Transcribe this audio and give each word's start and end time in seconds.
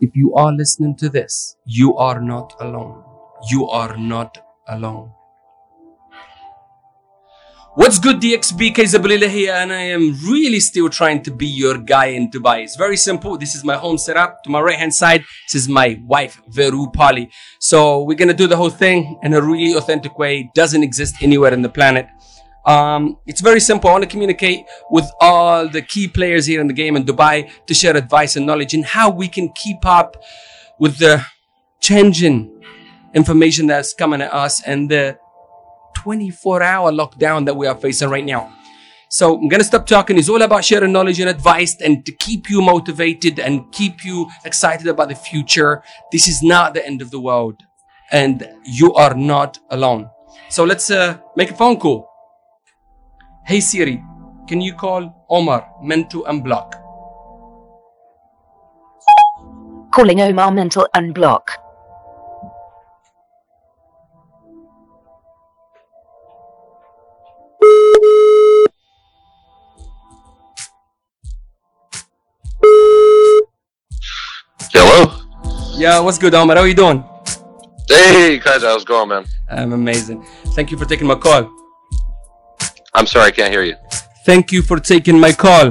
if 0.00 0.14
you 0.14 0.34
are 0.34 0.52
listening 0.52 0.96
to 0.96 1.08
this, 1.08 1.56
you 1.64 1.96
are 1.96 2.20
not 2.20 2.54
alone. 2.60 3.04
You 3.50 3.68
are 3.68 3.96
not 3.96 4.38
alone. 4.68 5.12
What's 7.74 8.00
good, 8.00 8.20
DXB 8.20 8.74
Kaizabalila 8.74 9.28
here, 9.28 9.52
and 9.52 9.72
I 9.72 9.82
am 9.82 10.12
really 10.28 10.58
still 10.58 10.88
trying 10.88 11.22
to 11.22 11.30
be 11.30 11.46
your 11.46 11.78
guy 11.78 12.06
in 12.06 12.28
Dubai. 12.28 12.64
It's 12.64 12.74
very 12.74 12.96
simple. 12.96 13.38
This 13.38 13.54
is 13.54 13.62
my 13.62 13.76
home 13.76 13.98
setup. 13.98 14.42
To 14.44 14.50
my 14.50 14.60
right 14.60 14.76
hand 14.76 14.92
side, 14.92 15.22
this 15.46 15.62
is 15.62 15.68
my 15.68 16.00
wife, 16.04 16.40
Veru 16.48 16.90
Pali. 16.90 17.30
So 17.60 18.02
we're 18.02 18.16
gonna 18.16 18.34
do 18.34 18.48
the 18.48 18.56
whole 18.56 18.70
thing 18.70 19.20
in 19.22 19.32
a 19.32 19.40
really 19.40 19.74
authentic 19.74 20.18
way. 20.18 20.40
It 20.40 20.54
doesn't 20.54 20.82
exist 20.82 21.22
anywhere 21.22 21.52
in 21.52 21.62
the 21.62 21.68
planet. 21.68 22.08
Um, 22.66 23.18
it's 23.26 23.40
very 23.40 23.60
simple. 23.60 23.88
I 23.88 23.92
want 23.92 24.04
to 24.04 24.10
communicate 24.10 24.66
with 24.90 25.10
all 25.20 25.68
the 25.68 25.82
key 25.82 26.08
players 26.08 26.46
here 26.46 26.60
in 26.60 26.66
the 26.66 26.74
game 26.74 26.96
in 26.96 27.04
Dubai 27.04 27.50
to 27.66 27.74
share 27.74 27.96
advice 27.96 28.36
and 28.36 28.46
knowledge 28.46 28.74
and 28.74 28.84
how 28.84 29.10
we 29.10 29.28
can 29.28 29.50
keep 29.52 29.86
up 29.86 30.16
with 30.78 30.98
the 30.98 31.24
changing 31.80 32.54
information 33.14 33.66
that's 33.66 33.94
coming 33.94 34.20
at 34.20 34.32
us 34.32 34.62
and 34.62 34.90
the 34.90 35.18
24 35.94 36.62
hour 36.62 36.92
lockdown 36.92 37.46
that 37.46 37.56
we 37.56 37.66
are 37.66 37.74
facing 37.74 38.10
right 38.10 38.24
now. 38.24 38.52
So 39.10 39.36
I'm 39.36 39.48
going 39.48 39.60
to 39.60 39.64
stop 39.64 39.86
talking. 39.86 40.18
It's 40.18 40.28
all 40.28 40.42
about 40.42 40.64
sharing 40.64 40.92
knowledge 40.92 41.18
and 41.18 41.30
advice 41.30 41.80
and 41.80 42.04
to 42.04 42.12
keep 42.12 42.50
you 42.50 42.60
motivated 42.60 43.38
and 43.38 43.70
keep 43.72 44.04
you 44.04 44.28
excited 44.44 44.86
about 44.86 45.08
the 45.08 45.14
future. 45.14 45.82
This 46.12 46.28
is 46.28 46.42
not 46.42 46.74
the 46.74 46.86
end 46.86 47.00
of 47.00 47.10
the 47.10 47.18
world 47.18 47.62
and 48.12 48.46
you 48.64 48.92
are 48.94 49.14
not 49.14 49.58
alone. 49.70 50.10
So 50.50 50.64
let's 50.64 50.90
uh, 50.90 51.18
make 51.36 51.50
a 51.50 51.54
phone 51.54 51.78
call. 51.78 52.08
Hey 53.48 53.60
Siri, 53.60 54.04
can 54.46 54.60
you 54.60 54.74
call 54.74 55.24
Omar 55.30 55.66
Mental 55.82 56.22
Unblock? 56.24 56.74
Calling 59.90 60.20
Omar 60.20 60.52
Mental 60.52 60.86
Unblock. 60.94 61.48
Hello. 74.74 75.24
Yeah, 75.72 76.00
what's 76.00 76.18
good, 76.18 76.34
Omar? 76.34 76.56
How 76.56 76.64
are 76.64 76.68
you 76.68 76.74
doing? 76.74 77.02
Hey, 77.88 78.38
guys, 78.38 78.60
how's 78.60 78.82
it 78.82 78.88
going, 78.88 79.08
man? 79.08 79.24
I'm 79.50 79.72
amazing. 79.72 80.22
Thank 80.48 80.70
you 80.70 80.76
for 80.76 80.84
taking 80.84 81.06
my 81.06 81.14
call. 81.14 81.50
I'm 82.98 83.06
sorry, 83.06 83.26
I 83.26 83.30
can't 83.30 83.52
hear 83.52 83.62
you. 83.62 83.76
Thank 84.26 84.50
you 84.50 84.60
for 84.60 84.80
taking 84.80 85.20
my 85.20 85.32
call. 85.32 85.66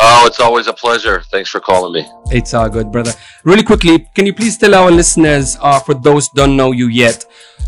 Oh, 0.00 0.26
it's 0.28 0.38
always 0.38 0.68
a 0.68 0.72
pleasure. 0.72 1.22
Thanks 1.32 1.50
for 1.50 1.58
calling 1.58 1.92
me. 1.92 2.08
It's 2.30 2.54
all 2.54 2.68
good, 2.68 2.92
brother. 2.92 3.12
Really 3.42 3.64
quickly, 3.64 4.06
can 4.14 4.26
you 4.26 4.32
please 4.32 4.56
tell 4.56 4.76
our 4.76 4.88
listeners, 4.88 5.56
uh, 5.60 5.80
for 5.80 5.94
those 5.94 6.28
don't 6.28 6.56
know 6.56 6.70
you 6.70 6.86
yet, 6.86 7.24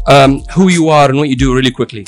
um, 0.07 0.45
who 0.55 0.69
you 0.69 0.91
are 0.91 1.09
and 1.09 1.19
what 1.19 1.29
you 1.29 1.35
do, 1.35 1.53
really 1.53 1.73
quickly? 1.73 2.07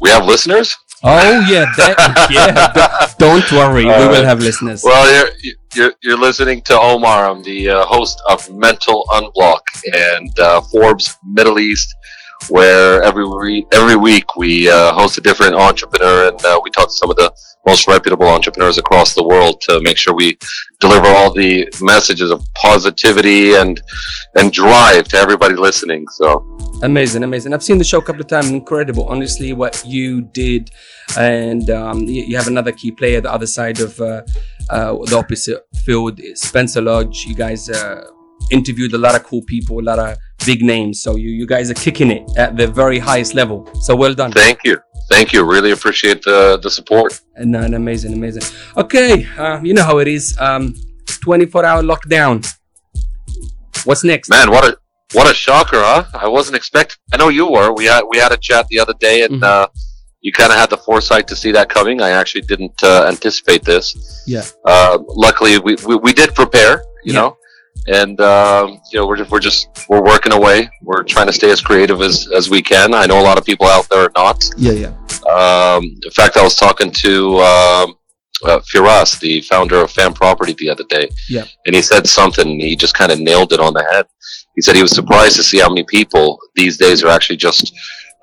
We 0.00 0.10
have 0.10 0.26
listeners. 0.26 0.76
Oh 1.04 1.46
yeah, 1.48 1.64
that, 1.76 1.96
yeah. 2.30 3.14
Don't 3.18 3.50
worry, 3.52 3.84
we 3.84 4.06
will 4.12 4.24
have 4.24 4.40
listeners. 4.40 4.82
Well, 4.84 5.06
you're 5.14 5.54
you're, 5.74 5.92
you're 6.02 6.18
listening 6.18 6.60
to 6.62 6.78
Omar. 6.78 7.30
I'm 7.30 7.42
the 7.42 7.70
uh, 7.70 7.84
host 7.86 8.20
of 8.28 8.50
Mental 8.52 9.06
Unblock 9.10 9.62
and 9.94 10.38
uh, 10.38 10.60
Forbes 10.60 11.16
Middle 11.24 11.58
East, 11.58 11.88
where 12.48 13.02
every 13.02 13.26
re- 13.28 13.66
every 13.72 13.96
week 13.96 14.36
we 14.36 14.70
uh, 14.70 14.92
host 14.92 15.18
a 15.18 15.20
different 15.20 15.54
entrepreneur 15.54 16.28
and 16.28 16.44
uh, 16.44 16.60
we 16.62 16.70
talk 16.70 16.86
to 16.88 16.94
some 16.94 17.10
of 17.10 17.16
the 17.16 17.32
most 17.66 17.86
reputable 17.86 18.26
entrepreneurs 18.26 18.78
across 18.78 19.14
the 19.14 19.22
world 19.22 19.60
to 19.60 19.80
make 19.82 19.96
sure 19.96 20.14
we 20.14 20.38
deliver 20.80 21.06
all 21.08 21.32
the 21.32 21.68
messages 21.80 22.30
of 22.30 22.42
positivity 22.54 23.54
and 23.54 23.82
and 24.36 24.52
drive 24.52 25.04
to 25.08 25.16
everybody 25.16 25.54
listening. 25.54 26.06
So 26.08 26.46
Amazing, 26.82 27.24
amazing. 27.24 27.52
I've 27.52 27.62
seen 27.62 27.76
the 27.76 27.84
show 27.84 27.98
a 27.98 28.02
couple 28.02 28.22
of 28.22 28.28
times. 28.28 28.48
Incredible, 28.48 29.04
honestly, 29.06 29.52
what 29.52 29.82
you 29.84 30.22
did, 30.22 30.70
and 31.18 31.68
um, 31.68 32.00
you, 32.04 32.34
have 32.36 32.46
another 32.46 32.72
key 32.72 32.90
player, 32.90 33.20
the 33.20 33.30
other 33.30 33.46
side 33.46 33.80
of 33.80 34.00
uh, 34.00 34.22
uh, 34.70 34.94
the 35.04 35.16
opposite 35.18 35.66
field, 35.84 36.18
Spencer 36.34 36.80
Lodge. 36.80 37.26
You 37.26 37.34
guys 37.34 37.68
uh, 37.68 38.06
interviewed 38.50 38.92
a 38.94 38.98
lot 38.98 39.14
of 39.14 39.22
cool 39.24 39.42
people, 39.46 39.80
a 39.80 39.86
lot 39.90 39.98
of 39.98 40.16
big 40.46 40.62
names. 40.62 41.02
So 41.02 41.16
you 41.16 41.30
you 41.30 41.46
guys 41.46 41.70
are 41.70 41.74
kicking 41.86 42.10
it 42.10 42.22
at 42.36 42.56
the 42.56 42.66
very 42.66 42.98
highest 42.98 43.34
level. 43.34 43.58
So 43.82 43.94
well 43.96 44.14
done. 44.14 44.32
thank 44.32 44.58
you, 44.64 44.78
thank 45.10 45.32
you. 45.32 45.44
Really 45.44 45.70
appreciate 45.72 46.22
the 46.22 46.58
the 46.62 46.70
support. 46.70 47.20
And 47.36 47.54
uh, 47.56 47.60
amazing, 47.82 48.12
amazing. 48.14 48.42
Okay, 48.76 49.26
uh, 49.38 49.60
you 49.62 49.74
know 49.74 49.84
how 49.84 49.98
it 49.98 50.08
is. 50.08 50.36
Um, 50.40 50.74
24 51.22 51.64
hour 51.64 51.82
lockdown. 51.82 52.36
What's 53.84 54.04
next? 54.04 54.28
Man, 54.30 54.50
what 54.50 54.64
a 54.64 54.76
what 55.12 55.28
a 55.30 55.34
shocker, 55.34 55.80
huh? 55.80 56.04
I 56.14 56.28
wasn't 56.28 56.56
expecting. 56.56 56.96
I 57.12 57.16
know 57.16 57.28
you 57.28 57.46
were. 57.50 57.72
We 57.72 57.84
had 57.86 58.02
we 58.08 58.18
had 58.18 58.32
a 58.32 58.36
chat 58.36 58.66
the 58.68 58.78
other 58.78 58.94
day, 59.00 59.22
and 59.24 59.40
Mhm. 59.40 59.42
uh, 59.52 59.66
you 60.20 60.32
kind 60.32 60.52
of 60.52 60.58
had 60.58 60.70
the 60.70 60.76
foresight 60.76 61.26
to 61.28 61.36
see 61.36 61.50
that 61.52 61.68
coming. 61.68 62.00
I 62.02 62.10
actually 62.10 62.42
didn't 62.42 62.78
uh, 62.82 63.06
anticipate 63.08 63.62
this. 63.64 63.86
Yeah. 64.26 64.44
Uh, 64.66 64.98
luckily, 65.26 65.58
we, 65.58 65.76
we 65.86 65.96
we 65.96 66.12
did 66.12 66.34
prepare. 66.34 66.82
You 67.04 67.14
Yeah. 67.14 67.20
know, 67.20 67.36
and 67.86 68.20
um, 68.20 68.80
you 68.92 68.98
know 68.98 69.06
we're 69.06 69.16
just, 69.16 69.30
we're 69.30 69.40
just 69.40 69.68
we're 69.88 70.02
working 70.02 70.32
away. 70.32 70.68
We're 70.82 71.02
trying 71.02 71.26
to 71.26 71.32
stay 71.32 71.50
as 71.50 71.60
creative 71.60 72.00
as 72.02 72.28
as 72.34 72.48
we 72.50 72.62
can. 72.62 72.94
I 72.94 73.06
know 73.06 73.20
a 73.20 73.22
lot 73.22 73.38
of 73.38 73.44
people 73.44 73.66
out 73.66 73.88
there 73.88 74.04
are 74.04 74.12
not. 74.14 74.48
Yeah, 74.56 74.72
yeah. 74.72 74.92
Um, 75.30 75.84
in 76.04 76.10
fact, 76.12 76.36
I 76.36 76.42
was 76.42 76.56
talking 76.56 76.90
to 76.90 77.36
um, 77.38 77.94
uh, 78.44 78.60
Firas, 78.60 79.18
the 79.20 79.40
founder 79.42 79.76
of 79.76 79.92
fäm 79.92 80.14
Property, 80.14 80.54
the 80.58 80.70
other 80.70 80.84
day. 80.88 81.08
Yeah. 81.28 81.44
And 81.66 81.74
he 81.74 81.82
said 81.82 82.06
something, 82.06 82.58
he 82.58 82.74
just 82.74 82.94
kind 82.94 83.12
of 83.12 83.20
nailed 83.20 83.52
it 83.52 83.60
on 83.60 83.74
the 83.74 83.84
head. 83.92 84.06
He 84.56 84.62
said 84.62 84.76
he 84.76 84.82
was 84.82 84.92
surprised 84.92 85.36
to 85.36 85.42
see 85.42 85.58
how 85.60 85.68
many 85.68 85.84
people 85.84 86.38
these 86.56 86.76
days 86.78 87.04
are 87.04 87.08
actually 87.08 87.36
just 87.36 87.72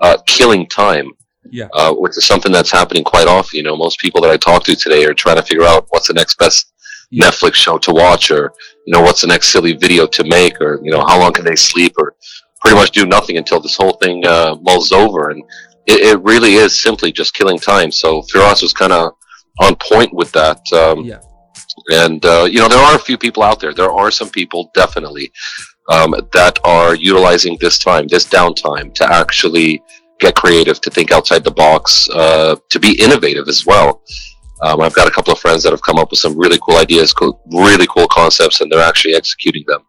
uh, 0.01 0.17
killing 0.25 0.67
time, 0.67 1.11
Yeah. 1.51 1.67
uh, 1.73 1.93
which 1.93 2.17
is 2.17 2.25
something 2.25 2.51
that's 2.51 2.71
happening 2.71 3.03
quite 3.03 3.27
often. 3.27 3.57
You 3.57 3.63
know, 3.63 3.77
most 3.77 3.99
people 3.99 4.19
that 4.21 4.31
I 4.31 4.37
talk 4.37 4.63
to 4.65 4.75
today 4.75 5.05
are 5.05 5.13
trying 5.13 5.37
to 5.37 5.43
figure 5.43 5.63
out 5.65 5.85
what's 5.89 6.07
the 6.07 6.13
next 6.13 6.37
best 6.39 6.73
Yeah. 7.09 7.29
Netflix 7.29 7.53
show 7.55 7.77
to 7.77 7.91
watch, 7.91 8.31
or 8.31 8.51
you 8.85 8.93
know, 8.93 9.01
what's 9.01 9.21
the 9.21 9.27
next 9.27 9.49
silly 9.49 9.73
video 9.73 10.05
to 10.07 10.23
make, 10.25 10.59
or 10.61 10.79
you 10.83 10.91
know, 10.91 11.05
how 11.05 11.19
long 11.19 11.33
can 11.33 11.45
they 11.45 11.55
sleep, 11.55 11.93
or 11.97 12.15
pretty 12.61 12.75
much 12.75 12.91
do 12.91 13.05
nothing 13.05 13.37
until 13.37 13.59
this 13.59 13.77
whole 13.77 13.93
thing 13.93 14.25
uh, 14.25 14.55
mulls 14.61 14.91
over. 14.91 15.29
And 15.29 15.43
it, 15.85 16.01
it 16.01 16.21
really 16.21 16.55
is 16.55 16.77
simply 16.81 17.11
just 17.11 17.33
killing 17.33 17.59
time. 17.59 17.91
So 17.91 18.21
Firas 18.23 18.61
was 18.61 18.73
kind 18.73 18.91
of 18.91 19.13
on 19.61 19.75
point 19.75 20.13
with 20.13 20.31
that. 20.33 20.59
Um, 20.73 21.05
Yeah. 21.05 21.19
And 21.91 22.25
uh, 22.25 22.47
you 22.49 22.59
know, 22.59 22.67
there 22.67 22.79
are 22.79 22.95
a 22.95 22.99
few 22.99 23.17
people 23.17 23.43
out 23.43 23.59
there. 23.59 23.73
There 23.73 23.91
are 23.91 24.11
some 24.11 24.29
people 24.29 24.71
definitely 24.73 25.31
um, 25.89 26.15
that 26.33 26.59
are 26.63 26.95
utilizing 26.95 27.57
this 27.61 27.77
time, 27.77 28.07
this 28.07 28.25
downtime, 28.25 28.93
to 28.95 29.05
actually 29.05 29.81
get 30.19 30.35
creative, 30.35 30.81
to 30.81 30.89
think 30.89 31.11
outside 31.11 31.43
the 31.43 31.51
box, 31.51 32.09
uh, 32.09 32.55
to 32.69 32.79
be 32.79 32.99
innovative 32.99 33.47
as 33.47 33.65
well. 33.65 34.01
Um, 34.61 34.81
I've 34.81 34.93
got 34.93 35.07
a 35.07 35.11
couple 35.11 35.33
of 35.33 35.39
friends 35.39 35.63
that 35.63 35.71
have 35.71 35.81
come 35.81 35.97
up 35.97 36.11
with 36.11 36.19
some 36.19 36.37
really 36.37 36.59
cool 36.61 36.77
ideas, 36.77 37.13
cool, 37.13 37.41
really 37.51 37.87
cool 37.87 38.07
concepts, 38.07 38.61
and 38.61 38.71
they're 38.71 38.81
actually 38.81 39.15
executing 39.15 39.63
them. 39.67 39.81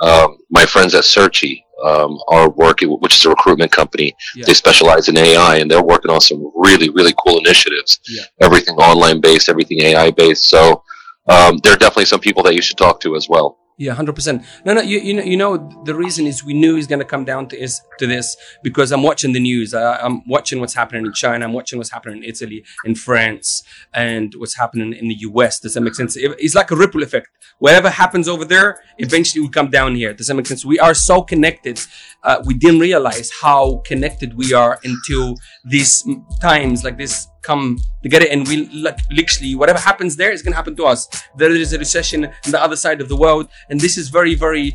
Um, 0.00 0.38
my 0.50 0.64
friends 0.64 0.94
at 0.94 1.04
Searchy 1.04 1.62
um, 1.84 2.18
are 2.28 2.50
working, 2.50 2.88
which 2.88 3.16
is 3.16 3.24
a 3.26 3.30
recruitment 3.30 3.70
company. 3.70 4.14
Yeah. 4.34 4.46
They 4.46 4.54
specialize 4.54 5.08
in 5.08 5.16
AI, 5.16 5.56
and 5.56 5.70
they're 5.70 5.82
working 5.82 6.10
on 6.10 6.20
some 6.20 6.50
really, 6.56 6.88
really 6.90 7.14
cool 7.24 7.38
initiatives. 7.38 8.00
Yeah. 8.08 8.22
Everything 8.40 8.76
online 8.76 9.20
based, 9.20 9.48
everything 9.48 9.80
AI 9.80 10.10
based. 10.10 10.44
So 10.44 10.82
um, 11.28 11.58
there 11.62 11.74
are 11.74 11.76
definitely 11.76 12.06
some 12.06 12.20
people 12.20 12.42
that 12.44 12.54
you 12.54 12.62
should 12.62 12.78
talk 12.78 13.00
to 13.00 13.14
as 13.16 13.28
well. 13.28 13.58
Yeah, 13.80 13.94
hundred 13.94 14.16
percent. 14.16 14.44
No, 14.64 14.74
no. 14.74 14.80
You, 14.80 14.98
you 14.98 15.14
know, 15.14 15.22
you 15.22 15.36
know, 15.36 15.82
the 15.84 15.94
reason 15.94 16.26
is 16.26 16.42
we 16.44 16.52
knew 16.52 16.76
it's 16.76 16.88
going 16.88 16.98
to 16.98 17.04
come 17.04 17.24
down 17.24 17.46
to 17.50 17.56
is 17.56 17.80
to 18.00 18.08
this 18.08 18.36
because 18.64 18.90
I'm 18.90 19.04
watching 19.04 19.32
the 19.32 19.38
news. 19.38 19.72
I, 19.72 19.96
I'm 19.98 20.26
watching 20.28 20.58
what's 20.58 20.74
happening 20.74 21.06
in 21.06 21.12
China. 21.12 21.44
I'm 21.44 21.52
watching 21.52 21.78
what's 21.78 21.92
happening 21.92 22.18
in 22.18 22.24
Italy, 22.24 22.64
in 22.84 22.96
France, 22.96 23.62
and 23.94 24.34
what's 24.36 24.56
happening 24.56 24.92
in 24.94 25.06
the 25.06 25.14
US. 25.30 25.60
Does 25.60 25.74
that 25.74 25.82
make 25.82 25.94
sense? 25.94 26.16
It- 26.16 26.34
It's 26.38 26.56
like 26.56 26.72
a 26.72 26.76
ripple 26.76 27.04
effect. 27.04 27.28
Whatever 27.60 27.88
happens 27.88 28.26
over 28.28 28.44
there, 28.44 28.80
eventually 28.98 29.40
will 29.42 29.50
come 29.60 29.70
down 29.70 29.94
here. 29.94 30.12
Does 30.12 30.26
that 30.26 30.34
make 30.34 30.46
sense? 30.46 30.64
We 30.64 30.80
are 30.80 30.94
so 30.94 31.22
connected. 31.22 31.80
Uh, 32.24 32.42
we 32.44 32.54
didn't 32.54 32.80
realize 32.80 33.30
how 33.30 33.80
connected 33.86 34.34
we 34.36 34.52
are 34.52 34.80
until 34.82 35.36
these 35.64 36.04
times 36.40 36.82
like 36.82 36.98
this 36.98 37.28
come 37.50 37.64
together 38.06 38.26
and 38.32 38.40
we 38.50 38.54
like 38.86 38.98
literally 39.20 39.52
whatever 39.60 39.80
happens 39.90 40.10
there 40.20 40.32
is 40.36 40.40
going 40.44 40.52
to 40.56 40.60
happen 40.62 40.74
to 40.80 40.84
us. 40.92 41.00
There 41.40 41.52
is 41.64 41.70
a 41.76 41.78
recession 41.86 42.20
on 42.46 42.50
the 42.54 42.60
other 42.66 42.78
side 42.84 43.00
of 43.04 43.08
the 43.12 43.18
world 43.24 43.44
and 43.68 43.76
this 43.86 43.94
is 44.02 44.06
very 44.18 44.34
very 44.46 44.66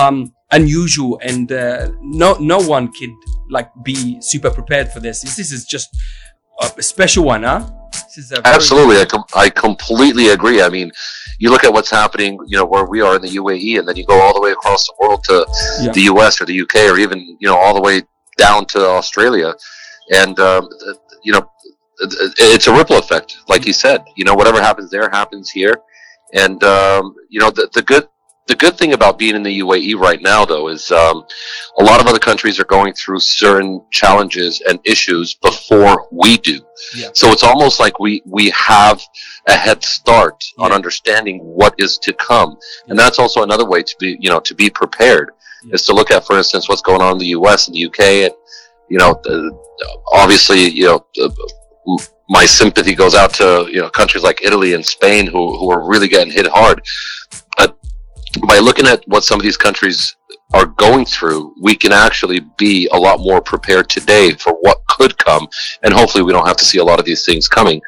um 0.00 0.16
unusual 0.58 1.12
and 1.30 1.46
uh, 1.64 1.90
no 2.22 2.28
no 2.54 2.58
one 2.76 2.84
could 2.98 3.14
like 3.56 3.68
be 3.90 3.96
super 4.32 4.50
prepared 4.58 4.88
for 4.94 5.00
this. 5.06 5.16
This, 5.22 5.34
this 5.40 5.50
is 5.56 5.62
just 5.74 5.88
a 6.78 6.82
special 6.94 7.22
one 7.34 7.42
huh? 7.50 7.60
This 7.92 8.16
is 8.24 8.32
a 8.32 8.38
Absolutely, 8.56 8.96
I, 9.04 9.06
com- 9.12 9.30
I 9.44 9.46
completely 9.66 10.26
agree. 10.36 10.58
I 10.62 10.70
mean, 10.76 10.88
you 11.42 11.48
look 11.54 11.64
at 11.68 11.72
what's 11.76 11.90
happening, 12.02 12.32
you 12.50 12.56
know, 12.58 12.66
where 12.72 12.84
we 12.94 12.98
are 13.06 13.14
in 13.18 13.22
the 13.22 13.32
UAE, 13.42 13.72
and 13.78 13.84
then 13.88 13.96
you 14.00 14.04
go 14.12 14.18
all 14.24 14.34
the 14.38 14.44
way 14.46 14.52
across 14.58 14.82
the 14.88 14.94
world 15.00 15.20
to 15.30 15.36
Yeah. 15.84 15.92
the 15.98 16.02
US 16.12 16.32
or 16.40 16.44
the 16.52 16.58
UK, 16.64 16.74
or 16.92 16.96
even 17.04 17.18
you 17.42 17.48
know 17.48 17.56
all 17.62 17.74
the 17.78 17.84
way 17.88 17.96
down 18.44 18.60
to 18.74 18.78
Australia, 18.98 19.50
and 20.22 20.34
um, 20.50 20.62
you 21.26 21.32
know, 21.34 21.42
it- 21.42 21.48
it's 22.00 22.66
a 22.66 22.72
ripple 22.74 22.98
effect, 22.98 23.38
like 23.48 23.66
you 23.66 23.72
said. 23.72 24.04
You 24.16 24.24
know, 24.24 24.34
whatever 24.34 24.60
happens 24.60 24.90
there 24.90 25.08
happens 25.10 25.50
here, 25.50 25.74
and 26.34 26.62
um, 26.64 27.14
you 27.28 27.40
know, 27.40 27.50
the, 27.50 27.68
the 27.74 27.82
good 27.82 28.08
the 28.46 28.56
good 28.56 28.76
thing 28.76 28.94
about 28.94 29.16
being 29.16 29.36
in 29.36 29.44
the 29.44 29.60
UAE 29.60 29.94
right 29.96 30.20
now, 30.20 30.44
though, 30.44 30.68
is 30.68 30.90
um, 30.90 31.22
a 31.78 31.84
lot 31.84 32.00
of 32.00 32.08
other 32.08 32.18
countries 32.18 32.58
are 32.58 32.64
going 32.64 32.92
through 32.94 33.20
certain 33.20 33.80
challenges 33.92 34.60
and 34.68 34.80
issues 34.84 35.34
before 35.34 36.08
we 36.10 36.36
do. 36.38 36.58
Yeah. 36.96 37.10
So 37.14 37.28
it's 37.28 37.44
almost 37.44 37.78
like 37.78 38.00
we 38.00 38.22
we 38.26 38.50
have 38.50 39.00
a 39.46 39.52
head 39.52 39.84
start 39.84 40.42
on 40.58 40.72
understanding 40.72 41.38
what 41.44 41.74
is 41.78 41.96
to 41.98 42.12
come, 42.14 42.56
and 42.88 42.98
that's 42.98 43.18
also 43.20 43.42
another 43.42 43.66
way 43.66 43.82
to 43.82 43.96
be, 44.00 44.16
you 44.20 44.30
know, 44.30 44.40
to 44.40 44.54
be 44.54 44.68
prepared 44.68 45.30
Yeah. 45.64 45.74
is 45.74 45.84
to 45.86 45.92
look 45.92 46.10
at, 46.10 46.26
for 46.26 46.36
instance, 46.36 46.68
what's 46.68 46.82
going 46.82 47.02
on 47.02 47.12
in 47.12 47.18
the 47.18 47.32
U.S. 47.38 47.68
and 47.68 47.74
the 47.74 47.80
U.K. 47.80 48.24
and 48.24 48.34
you 48.88 48.98
know, 48.98 49.14
obviously, 50.12 50.68
you 50.68 50.86
know. 50.86 51.06
My 52.28 52.46
sympathy 52.46 52.94
goes 52.94 53.14
out 53.14 53.34
to 53.34 53.68
you 53.70 53.80
know 53.80 53.90
countries 53.90 54.22
like 54.22 54.42
Italy 54.42 54.74
and 54.74 54.84
Spain 54.84 55.26
who 55.26 55.58
who 55.58 55.70
are 55.70 55.88
really 55.88 56.08
getting 56.08 56.32
hit 56.32 56.46
hard. 56.46 56.82
But 57.56 57.76
by 58.48 58.58
looking 58.58 58.86
at 58.86 59.02
what 59.06 59.24
some 59.24 59.40
of 59.40 59.44
these 59.44 59.56
countries 59.56 60.16
are 60.52 60.66
going 60.66 61.04
through, 61.04 61.54
we 61.60 61.74
can 61.76 61.92
actually 61.92 62.40
be 62.58 62.88
a 62.92 62.96
lot 62.96 63.20
more 63.20 63.40
prepared 63.40 63.88
today 63.88 64.32
for 64.32 64.52
what 64.60 64.78
could 64.88 65.16
come, 65.18 65.48
and 65.82 65.92
hopefully 65.92 66.24
we 66.24 66.32
don't 66.32 66.46
have 66.46 66.56
to 66.58 66.64
see 66.64 66.78
a 66.78 66.84
lot 66.84 66.98
of 66.98 67.04
these 67.04 67.24
things 67.24 67.48
coming. 67.48 67.80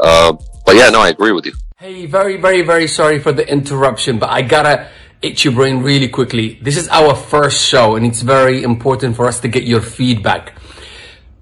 Uh, 0.00 0.34
but 0.64 0.76
yeah, 0.76 0.88
no, 0.90 1.00
I 1.00 1.08
agree 1.08 1.32
with 1.32 1.46
you. 1.46 1.52
Hey, 1.78 2.06
very, 2.06 2.36
very, 2.36 2.62
very 2.62 2.88
sorry 2.88 3.18
for 3.18 3.32
the 3.32 3.46
interruption, 3.48 4.18
but 4.18 4.30
I 4.30 4.42
gotta 4.42 4.88
itch 5.22 5.44
your 5.44 5.54
brain 5.54 5.82
really 5.82 6.08
quickly. 6.08 6.58
This 6.62 6.76
is 6.76 6.88
our 6.88 7.14
first 7.14 7.66
show, 7.66 7.96
and 7.96 8.06
it's 8.06 8.22
very 8.22 8.62
important 8.62 9.16
for 9.16 9.26
us 9.26 9.40
to 9.40 9.48
get 9.48 9.64
your 9.64 9.80
feedback. 9.80 10.54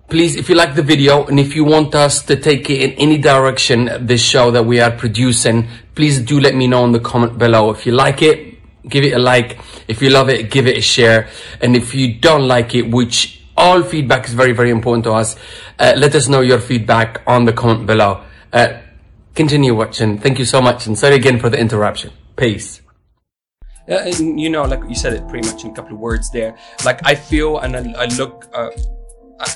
Please, 0.09 0.37
if 0.37 0.49
you 0.49 0.55
like 0.55 0.75
the 0.75 0.83
video 0.83 1.25
and 1.27 1.41
if 1.41 1.56
you 1.56 1.65
want 1.65 1.95
us 1.95 2.23
to 2.25 2.37
take 2.37 2.69
it 2.69 2.81
in 2.83 2.93
any 2.93 3.19
direction, 3.19 4.06
this 4.06 4.23
show 4.23 4.51
that 4.51 4.65
we 4.65 4.79
are 4.79 4.91
producing, 4.91 5.67
please 5.95 6.21
do 6.21 6.39
let 6.39 6.55
me 6.55 6.67
know 6.67 6.85
in 6.85 6.93
the 6.93 7.01
comment 7.01 7.39
below. 7.39 7.71
If 7.71 7.87
you 7.87 7.93
like 7.93 8.21
it, 8.23 8.59
give 8.89 9.03
it 9.05 9.15
a 9.15 9.19
like. 9.19 9.59
If 9.89 10.03
you 10.03 10.11
love 10.11 10.29
it, 10.29 10.51
give 10.51 10.67
it 10.67 10.77
a 10.77 10.83
share. 10.83 11.29
And 11.61 11.75
if 11.75 11.95
you 11.95 12.15
don't 12.15 12.47
like 12.47 12.75
it, 12.75 12.91
which 12.91 13.43
all 13.56 13.83
feedback 13.83 14.27
is 14.27 14.35
very, 14.35 14.53
very 14.53 14.71
important 14.71 15.05
to 15.05 15.12
us, 15.12 15.37
uh, 15.79 15.95
let 15.97 16.15
us 16.15 16.29
know 16.29 16.43
your 16.43 16.59
feedback 16.59 17.23
on 17.27 17.47
the 17.47 17.53
comment 17.53 17.87
below. 17.87 18.25
Uh, 18.53 18.81
continue 19.35 19.75
watching. 19.75 20.19
Thank 20.19 20.39
you 20.39 20.45
so 20.45 20.61
much. 20.61 20.87
And 20.87 20.99
sorry 20.99 21.15
again 21.17 21.41
for 21.41 21.49
the 21.49 21.59
interruption. 21.59 22.12
Peace. 22.37 22.83
Uh, 23.89 24.05
you 24.05 24.49
know, 24.49 24.65
like 24.65 24.83
you 24.89 24.95
said 24.95 25.12
it 25.12 25.27
pretty 25.29 25.49
much 25.49 25.65
in 25.65 25.71
a 25.71 25.75
couple 25.75 25.95
of 25.95 25.99
words 25.99 26.31
there. 26.31 26.57
Like 26.85 27.00
I 27.05 27.15
feel 27.15 27.59
and 27.59 27.77
I, 27.77 28.03
I 28.03 28.05
look, 28.17 28.47
uh, 28.55 28.71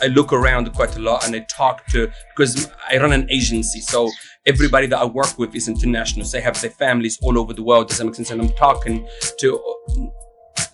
I- 0.02 0.06
look 0.08 0.32
around 0.32 0.72
quite 0.74 0.96
a 0.96 1.00
lot 1.00 1.26
and 1.26 1.34
I 1.34 1.40
talk 1.40 1.86
to 1.88 2.10
because 2.36 2.70
I 2.90 2.96
run 2.98 3.12
an 3.12 3.28
agency, 3.30 3.80
so 3.80 4.10
everybody 4.46 4.86
that 4.88 4.98
I 4.98 5.04
work 5.04 5.38
with 5.38 5.54
is 5.54 5.68
international. 5.68 6.24
So 6.26 6.38
they 6.38 6.42
have 6.42 6.60
their 6.60 6.70
families 6.70 7.18
all 7.22 7.38
over 7.38 7.52
the 7.52 7.62
world. 7.62 7.88
Does 7.88 7.98
that 7.98 8.04
make 8.04 8.14
sense? 8.14 8.30
And 8.30 8.40
I'm 8.40 8.50
talking 8.50 9.06
to 9.40 9.58
uh, 9.58 10.06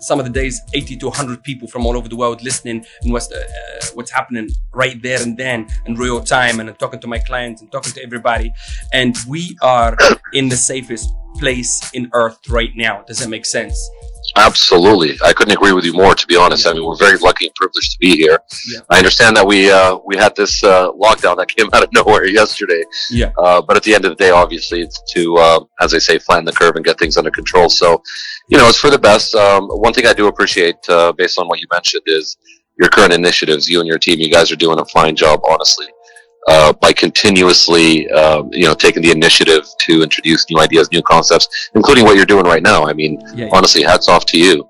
some 0.01 0.19
of 0.19 0.27
the 0.27 0.31
days 0.33 0.61
80 0.75 0.97
to 0.99 1.07
100 1.07 1.43
people 1.43 1.67
from 1.69 1.87
all 1.87 1.97
over 1.97 2.09
the 2.09 2.17
world 2.17 2.43
listening 2.43 2.85
and 3.03 3.13
what's 3.13 3.27
the, 3.29 3.41
uh, 3.41 3.87
what's 3.95 4.11
happening 4.11 4.51
right 4.73 5.01
there 5.03 5.21
and 5.23 5.37
then 5.37 5.67
in 5.87 5.95
real 5.95 6.23
time 6.23 6.61
and 6.61 6.69
I'm 6.69 6.77
talking 6.77 7.01
to 7.01 7.07
my 7.07 7.19
clients 7.19 7.63
and 7.63 7.73
talking 7.73 7.93
to 7.93 8.03
everybody 8.03 8.53
and 8.93 9.17
we 9.27 9.57
are 9.63 9.97
in 10.33 10.49
the 10.49 10.57
safest 10.57 11.09
place 11.39 11.91
in 11.95 12.11
earth 12.13 12.39
right 12.49 12.71
now 12.77 13.03
does 13.07 13.19
that 13.21 13.29
make 13.29 13.47
sense 13.47 13.77
Absolutely, 14.37 15.17
I 15.25 15.33
couldn't 15.33 15.55
agree 15.55 15.73
with 15.73 15.85
you 15.85 15.93
more. 15.93 16.15
To 16.15 16.27
be 16.27 16.37
honest, 16.37 16.67
I 16.67 16.73
mean 16.73 16.85
we're 16.85 16.97
very 16.97 17.19
lucky 17.19 17.47
and 17.47 17.55
privileged 17.55 17.93
to 17.93 17.99
be 17.99 18.17
here. 18.17 18.39
Yeah. 18.73 18.81
I 18.91 18.99
understand 18.99 19.37
that 19.37 19.47
we 19.47 19.71
uh, 19.71 19.99
we 20.05 20.17
had 20.17 20.35
this 20.35 20.63
uh, 20.65 20.91
lockdown 20.93 21.37
that 21.37 21.49
came 21.57 21.69
out 21.73 21.85
of 21.85 21.91
nowhere 21.93 22.27
yesterday. 22.27 22.83
Yeah. 23.11 23.31
Uh, 23.39 23.63
but 23.63 23.77
at 23.77 23.83
the 23.85 23.95
end 23.95 24.05
of 24.05 24.11
the 24.11 24.17
day, 24.17 24.31
obviously, 24.31 24.81
it's 24.81 25.01
to 25.13 25.37
uh, 25.37 25.61
as 25.81 25.95
I 25.95 25.99
say, 25.99 26.19
flatten 26.19 26.45
the 26.45 26.53
curve 26.53 26.77
and 26.77 26.85
get 26.85 26.99
things 26.99 27.17
under 27.17 27.31
control. 27.31 27.69
So, 27.69 28.03
you 28.49 28.59
know, 28.59 28.69
it's 28.69 28.79
for 28.79 28.91
the 28.91 28.99
best. 28.99 29.35
Um, 29.35 29.69
one 29.69 29.93
thing 29.93 30.07
I 30.07 30.13
do 30.13 30.27
appreciate, 30.27 30.77
uh, 30.89 31.13
based 31.13 31.39
on 31.39 31.47
what 31.47 31.61
you 31.61 31.67
mentioned, 31.73 32.03
is 32.07 32.37
your 32.79 32.89
current 32.89 33.13
initiatives. 33.13 33.69
You 33.69 33.81
and 33.81 33.87
your 33.87 33.99
team, 33.99 34.19
you 34.19 34.31
guys 34.31 34.51
are 34.51 34.57
doing 34.57 34.81
a 34.81 34.85
fine 34.87 35.17
job, 35.17 35.41
honestly. 35.49 35.87
Uh, 36.47 36.75
by 36.75 36.93
continuously, 36.93 38.11
um, 38.11 38.51
you 38.53 38.67
know, 38.67 38.75
taking 38.75 39.03
the 39.03 39.11
initiative 39.11 39.65
to 39.79 40.03
introduce 40.03 40.51
new 40.51 40.61
ideas, 40.61 40.91
new 40.93 41.03
concepts, 41.03 41.71
including 41.75 42.05
what 42.05 42.17
you're 42.17 42.27
doing 42.27 42.45
right 42.45 42.63
now. 42.63 42.85
I 42.85 42.93
mean, 42.93 43.19
yeah, 43.35 43.49
honestly, 43.51 43.83
hats 43.83 44.11
off 44.11 44.27
to 44.27 44.39
you. 44.39 44.69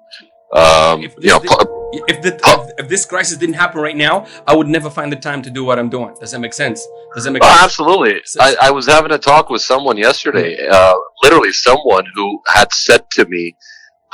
Um, 0.53 1.03
If 1.03 1.15
you 1.19 1.31
know, 1.31 1.41
pu- 1.41 1.85
if 2.06 2.23
the 2.23 2.35
if, 2.44 2.85
if 2.85 2.88
this 2.88 3.05
crisis 3.05 3.38
didn't 3.38 3.55
happen 3.55 3.81
right 3.81 3.97
now 3.97 4.26
i 4.49 4.55
would 4.55 4.67
never 4.67 4.91
find 4.91 5.12
the 5.12 5.17
time 5.17 5.41
to 5.41 5.49
do 5.49 5.65
what 5.65 5.79
i'm 5.79 5.88
doing 5.88 6.12
does 6.19 6.32
that 6.32 6.41
make 6.41 6.53
sense 6.53 6.85
does 7.15 7.23
that 7.25 7.31
make 7.31 7.43
oh, 7.44 7.47
sense 7.47 7.62
absolutely. 7.62 8.21
I, 8.41 8.56
I 8.62 8.71
was 8.73 8.87
having 8.87 9.12
a 9.12 9.19
talk 9.19 9.49
with 9.49 9.62
someone 9.62 9.97
yesterday, 9.97 10.67
uh, 10.69 10.94
literally 11.23 11.53
someone 11.53 12.05
who 12.15 12.43
had 12.47 12.73
said 12.73 13.09
to 13.12 13.25
me, 13.26 13.56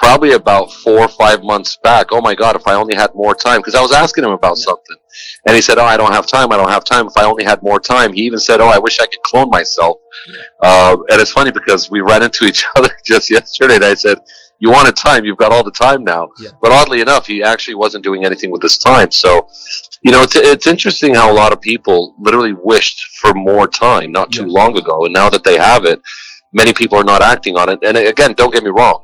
probably 0.03 0.33
about 0.33 0.73
four 0.85 1.01
or 1.01 1.09
five 1.23 1.39
months 1.53 1.77
back, 1.89 2.07
"Oh 2.11 2.21
my 2.29 2.35
God, 2.35 2.57
if 2.57 2.67
I 2.67 2.75
only 2.75 2.95
had 3.03 3.11
more 3.15 3.35
time," 3.35 3.59
because 3.61 3.75
I 3.75 3.83
was 3.83 3.93
asking 3.93 4.25
him 4.25 4.31
about 4.41 4.57
something, 4.59 4.97
and 5.47 5.55
he 5.55 5.63
said, 5.63 5.77
"Oh, 5.79 5.85
I 5.85 5.97
don't 5.99 6.13
have 6.19 6.27
time. 6.27 6.49
I 6.53 6.57
don't 6.57 6.71
have 6.77 6.85
time. 6.85 7.07
If 7.07 7.17
I 7.17 7.25
only 7.25 7.45
had 7.45 7.63
more 7.63 7.79
time." 7.95 8.13
He 8.13 8.23
even 8.23 8.39
said, 8.39 8.61
"Oh, 8.61 8.69
I 8.69 8.79
wish 8.79 8.99
I 8.99 9.07
could 9.07 9.23
clone 9.31 9.51
myself." 9.51 9.97
Uh, 10.63 10.97
and 11.11 11.21
it's 11.21 11.33
funny 11.33 11.51
because 11.51 11.91
we 11.91 12.01
ran 12.01 12.23
into 12.23 12.45
each 12.47 12.65
other 12.77 12.91
just 13.05 13.31
yesterday, 13.31 13.77
and 13.77 13.85
I 13.85 13.95
said. 13.95 14.19
You 14.63 14.71
wanted 14.71 14.95
time. 14.95 15.25
You've 15.25 15.39
got 15.39 15.53
all 15.53 15.65
the 15.65 15.71
time 15.71 16.05
now. 16.05 16.29
Yeah. 16.39 16.51
But 16.61 16.71
oddly 16.71 17.01
enough, 17.01 17.27
he 17.27 17.43
actually 17.43 17.77
wasn't 17.77 18.05
doing 18.05 18.27
anything 18.27 18.51
with 18.51 18.61
his 18.61 18.77
time. 18.77 19.11
So, 19.11 19.49
you 20.03 20.13
know, 20.13 20.21
it's, 20.21 20.37
it's 20.37 20.67
interesting 20.67 21.15
how 21.15 21.33
a 21.33 21.37
lot 21.43 21.55
of 21.55 21.63
people 21.63 22.15
literally 22.19 22.53
wished 22.53 23.01
for 23.23 23.33
more 23.33 23.67
time 23.67 24.13
not 24.13 24.31
too 24.31 24.43
Yeah. 24.43 24.53
long 24.59 24.77
ago. 24.77 25.07
And 25.07 25.15
now 25.15 25.31
that 25.31 25.45
they 25.45 25.57
have 25.57 25.87
it, 25.87 25.99
many 26.53 26.75
people 26.75 26.99
are 26.99 27.05
not 27.05 27.23
acting 27.23 27.57
on 27.57 27.71
it. 27.71 27.79
And 27.83 27.97
again, 27.97 28.35
don't 28.35 28.53
get 28.53 28.63
me 28.63 28.69
wrong. 28.69 29.03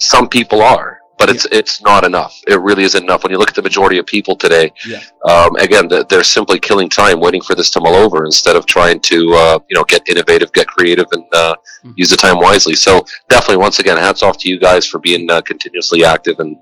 Yeah. 0.00 0.06
Some 0.06 0.28
people 0.28 0.62
are, 0.62 1.00
but 1.18 1.30
it's, 1.30 1.46
it's 1.50 1.80
not 1.82 2.04
enough. 2.04 2.38
It 2.46 2.60
really 2.60 2.84
isn't 2.84 3.02
enough. 3.02 3.22
When 3.22 3.32
you 3.32 3.38
look 3.38 3.48
at 3.48 3.54
the 3.54 3.62
majority 3.62 3.98
of 3.98 4.06
people 4.06 4.36
today, 4.36 4.70
Yeah. 4.86 5.00
um, 5.24 5.56
again, 5.56 5.88
they're 6.08 6.22
simply 6.22 6.58
killing 6.58 6.88
time 6.88 7.20
waiting 7.20 7.40
for 7.40 7.54
this 7.54 7.70
to 7.70 7.80
mull 7.80 7.94
over 7.94 8.24
instead 8.26 8.56
of 8.56 8.66
trying 8.66 9.00
to, 9.00 9.32
uh, 9.34 9.58
you 9.68 9.74
know, 9.76 9.84
get 9.84 10.06
innovative, 10.08 10.52
get 10.52 10.66
creative 10.66 11.06
and, 11.12 11.24
uh, 11.34 11.54
Mhm. 11.84 11.94
use 11.96 12.10
the 12.10 12.16
time 12.16 12.38
wisely. 12.38 12.74
So 12.74 13.04
definitely, 13.28 13.56
once 13.58 13.78
again, 13.78 13.96
hats 13.96 14.22
off 14.22 14.36
to 14.38 14.48
you 14.48 14.58
guys 14.58 14.86
for 14.86 14.98
being 14.98 15.30
uh, 15.30 15.40
continuously 15.40 16.04
active 16.04 16.38
and 16.40 16.56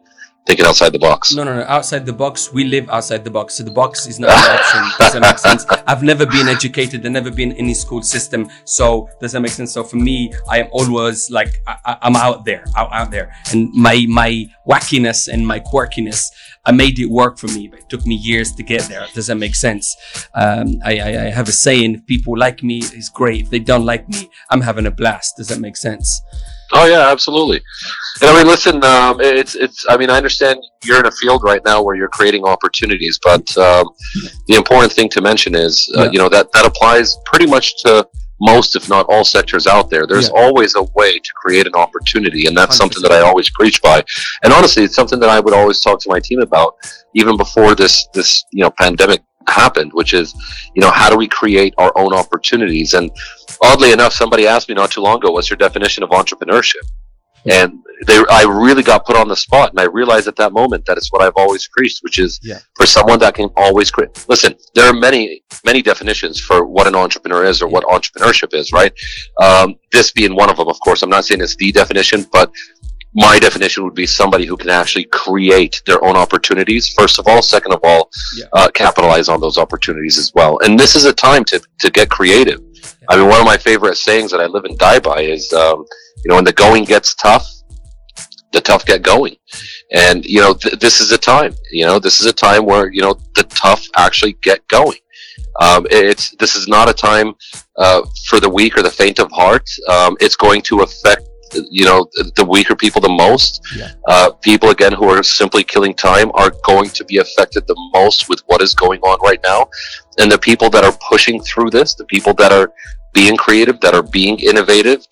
thinking 0.47 0.67
outside 0.67 0.93
the 0.93 0.99
box. 0.99 1.35
No, 1.35 1.45
no, 1.45 1.55
no. 1.55 1.63
Outside 1.63 2.05
the 2.05 2.13
box, 2.13 2.53
we 2.53 2.65
live 2.65 2.89
outside 2.91 3.25
the 3.25 3.31
box. 3.31 3.55
So 3.55 3.65
the 3.65 3.71
box 3.71 4.07
is 4.07 4.21
not 4.21 4.31
an 4.31 4.59
option. 4.59 4.83
Does 4.99 5.13
that 5.15 5.23
make 5.23 5.39
sense? 5.39 5.65
I've 5.87 6.03
never 6.03 6.27
been 6.27 6.49
educated. 6.49 7.05
I've 7.05 7.13
never 7.13 7.31
been 7.31 7.53
in 7.53 7.59
any 7.59 7.75
school 7.75 8.03
system. 8.03 8.49
So 8.65 9.09
does 9.21 9.33
that 9.33 9.41
make 9.41 9.53
sense? 9.53 9.73
So 9.73 9.85
for 9.85 9.97
me, 9.97 10.33
I 10.49 10.61
am 10.61 10.69
always 10.73 11.31
like 11.31 11.63
I, 11.67 11.97
I'm 12.03 12.17
out 12.17 12.45
there, 12.45 12.65
out, 12.77 12.93
out 12.93 13.11
there, 13.11 13.35
and 13.53 13.73
my 13.73 14.05
my 14.09 14.47
wackiness 14.69 15.29
and 15.29 15.47
my 15.47 15.61
quirkiness, 15.61 16.27
I 16.65 16.73
made 16.73 16.99
it 16.99 17.07
work 17.07 17.39
for 17.39 17.49
me. 17.49 17.69
But 17.69 17.81
it 17.81 17.89
took 17.89 18.07
me 18.07 18.15
years 18.15 18.53
to 18.53 18.63
get 18.63 18.83
there. 18.83 19.07
Does 19.15 19.29
that 19.29 19.37
make 19.37 19.55
sense? 19.55 19.97
Um, 20.35 20.81
I, 20.85 20.99
I, 20.99 21.09
I 21.27 21.31
have 21.31 21.49
a 21.49 21.53
saying: 21.53 21.95
if 21.95 22.07
people 22.07 22.37
like 22.37 22.63
me, 22.63 22.79
it's 22.79 23.09
great. 23.09 23.45
If 23.45 23.51
they 23.51 23.61
don't 23.61 23.87
like 23.87 24.09
me, 24.09 24.31
I'm 24.51 24.61
having 24.61 24.87
a 24.87 24.91
blast. 24.91 25.37
Does 25.37 25.49
that 25.49 25.61
make 25.61 25.77
sense? 25.77 26.21
Oh 26.73 26.87
yeah, 26.87 27.11
absolutely. 27.11 27.61
And 28.21 28.31
I 28.31 28.37
mean, 28.37 28.47
listen, 28.47 28.83
um, 28.85 29.21
it's 29.21 29.55
it's. 29.55 29.85
I 29.89 29.97
mean, 29.97 30.11
I 30.11 30.17
understand 30.17 30.59
you're 30.85 30.99
in 30.99 31.07
a 31.07 31.11
field 31.13 31.43
right 31.45 31.61
now 31.65 31.83
where 31.83 31.95
you're 31.95 32.09
creating 32.09 32.45
opportunities, 32.45 33.19
but 33.23 33.57
um, 33.59 33.89
the 34.49 34.55
important 34.55 34.93
thing 34.93 35.09
to 35.11 35.21
mention 35.21 35.55
is, 35.55 35.91
uh, 35.97 36.05
Yeah. 36.05 36.11
you 36.13 36.19
know, 36.19 36.29
that 36.29 36.51
that 36.53 36.65
applies 36.65 37.17
pretty 37.27 37.47
much 37.47 37.77
to 37.83 38.07
most, 38.41 38.77
if 38.77 38.89
not 38.89 39.07
all, 39.09 39.25
sectors 39.25 39.67
out 39.67 39.91
there. 39.91 40.07
There's 40.07 40.29
Yeah. 40.29 40.43
always 40.43 40.75
a 40.75 40.83
way 40.95 41.19
to 41.19 41.31
create 41.43 41.67
an 41.67 41.75
opportunity, 41.75 42.47
and 42.47 42.57
that's 42.57 42.77
something 42.77 43.03
that 43.03 43.13
I 43.13 43.21
always 43.21 43.49
preach 43.51 43.81
by. 43.83 44.03
And 44.43 44.53
honestly, 44.53 44.85
it's 44.85 44.95
something 44.97 45.21
that 45.21 45.29
I 45.31 45.41
would 45.41 45.55
always 45.55 45.81
talk 45.81 46.01
to 46.01 46.09
my 46.09 46.21
team 46.21 46.41
about, 46.41 46.75
even 47.15 47.37
before 47.37 47.75
this 47.75 48.07
this 48.15 48.45
you 48.53 48.63
know 48.63 48.71
pandemic 48.71 49.23
happened, 49.49 49.93
which 49.95 50.15
is, 50.15 50.35
you 50.75 50.81
know, 50.83 50.91
how 50.91 51.11
do 51.11 51.17
we 51.17 51.29
create 51.29 51.75
our 51.79 51.93
own 51.97 52.13
opportunities? 52.15 52.95
And 52.95 53.11
oddly 53.63 53.93
enough, 53.93 54.13
somebody 54.13 54.47
asked 54.47 54.69
me 54.69 54.75
not 54.75 54.91
too 54.91 55.01
long 55.01 55.19
ago, 55.19 55.33
"What's 55.33 55.51
your 55.51 55.57
definition 55.57 56.03
of 56.03 56.11
entrepreneurship?" 56.11 56.83
and 57.47 57.79
they 58.07 58.23
I 58.31 58.45
really 58.45 58.83
got 58.83 59.05
put 59.05 59.17
on 59.17 59.29
the 59.29 59.37
spot 59.37 59.71
and 59.71 59.79
I 59.79 59.85
realized 59.85 60.29
at 60.29 60.37
that 60.37 60.53
moment 60.53 60.87
that 60.87 60.97
it's 60.97 61.13
what 61.13 61.23
I've 61.23 61.35
always 61.37 61.69
preached 61.69 61.99
which 62.03 62.19
is 62.19 62.41
Yeah. 62.43 62.59
for 62.75 62.87
someone 62.87 63.19
that 63.19 63.35
can 63.35 63.51
always 63.57 63.91
create 63.91 64.25
listen 64.29 64.55
there 64.75 64.87
are 64.87 64.93
many 64.95 65.43
many 65.65 65.83
definitions 65.83 66.41
for 66.41 66.65
what 66.67 66.87
an 66.87 66.95
entrepreneur 66.95 67.45
is 67.45 67.61
or 67.63 67.69
what 67.69 67.85
entrepreneurship 67.85 68.55
is 68.55 68.73
right 68.73 68.93
um, 69.43 69.75
this 69.93 70.11
being 70.11 70.35
one 70.35 70.49
of 70.51 70.57
them 70.57 70.69
of 70.69 70.81
course 70.81 71.03
I'm 71.03 71.11
not 71.11 71.25
saying 71.27 71.41
it's 71.43 71.57
the 71.57 71.71
definition 71.71 72.27
but 72.33 72.51
my 73.15 73.39
definition 73.39 73.85
would 73.85 73.95
be 73.95 74.07
somebody 74.07 74.45
who 74.45 74.57
can 74.57 74.71
actually 74.71 75.05
create 75.05 75.81
their 75.87 76.03
own 76.05 76.17
opportunities. 76.17 76.89
First 76.89 77.19
of 77.19 77.29
all 77.29 77.43
second 77.43 77.73
of 77.73 77.81
all 77.85 78.11
Yeah. 78.37 78.47
uh, 78.53 78.69
capitalize 78.75 79.29
on 79.29 79.41
those 79.41 79.57
opportunities 79.59 80.19
as 80.19 80.33
well. 80.35 80.59
And 80.65 80.79
this 80.79 80.97
is 80.97 81.05
a 81.05 81.13
time 81.13 81.45
to, 81.45 81.61
to 81.81 81.91
get 81.91 82.11
creative. 82.11 82.61
I 83.09 83.17
mean 83.17 83.29
one 83.29 83.41
of 83.41 83.47
my 83.47 83.57
favorite 83.57 83.97
sayings 83.97 84.31
that 84.33 84.41
I 84.41 84.47
live 84.47 84.65
and 84.65 84.77
die 84.79 84.99
by 84.99 85.21
is 85.23 85.53
um, 85.53 85.85
you 86.25 86.29
know 86.29 86.37
when 86.37 86.45
the 86.45 86.53
going 86.53 86.85
gets 86.85 87.15
tough 87.15 87.47
the 88.53 88.61
tough 88.61 88.85
get 88.87 89.03
going. 89.03 89.37
And 89.93 90.25
you 90.25 90.41
know 90.41 90.55
th- 90.55 90.79
this 90.81 91.01
is 91.01 91.13
a 91.13 91.19
time 91.19 91.55
you 91.71 91.87
know 91.87 91.99
this 91.99 92.21
is 92.21 92.27
a 92.27 92.33
time 92.33 92.67
where 92.67 92.91
you 92.91 93.03
know 93.03 93.15
the 93.37 93.45
tough 93.45 93.87
actually 93.97 94.35
get 94.43 94.67
going. 94.69 94.99
Um, 95.61 95.87
it's 95.91 96.31
this 96.41 96.57
is 96.57 96.67
not 96.67 96.89
a 96.89 96.93
time 96.93 97.35
uh, 97.79 98.03
for 98.29 98.41
the 98.41 98.49
weak 98.51 98.77
or 98.77 98.83
the 98.83 98.91
faint 98.91 99.19
of 99.21 99.31
heart. 99.31 99.69
Um, 99.89 100.17
it's 100.21 100.35
going 100.37 100.63
to 100.63 100.81
affect 100.81 101.23
you 101.71 101.85
know 101.85 102.07
the 102.37 102.45
weaker 102.45 102.75
people 102.77 103.01
the 103.01 103.09
most. 103.09 103.61
Yeah. 103.77 103.91
Uh, 104.07 104.31
people 104.33 104.71
again 104.71 104.93
who 104.93 105.05
are 105.09 105.23
simply 105.23 105.65
killing 105.65 105.95
time 105.95 106.31
are 106.35 106.53
going 106.65 106.91
to 106.91 107.05
be 107.05 107.19
affected 107.19 107.67
the 107.67 107.77
most 107.95 108.29
with 108.29 108.41
what 108.47 108.63
is 108.63 108.75
going 108.75 109.01
on 109.01 109.19
right 109.23 109.41
now, 109.45 109.69
and 110.19 110.31
the 110.31 110.39
people 110.39 110.71
that 110.71 110.85
are 110.85 110.97
pushing 111.09 111.43
through 111.43 111.71
this, 111.71 111.95
the 111.95 112.05
people 112.07 112.35
that 112.35 112.53
are 112.53 112.73
being 113.13 113.37
creative, 113.37 113.81
that 113.81 113.95
are 113.95 114.03
being 114.03 114.39
innovative. 114.41 115.07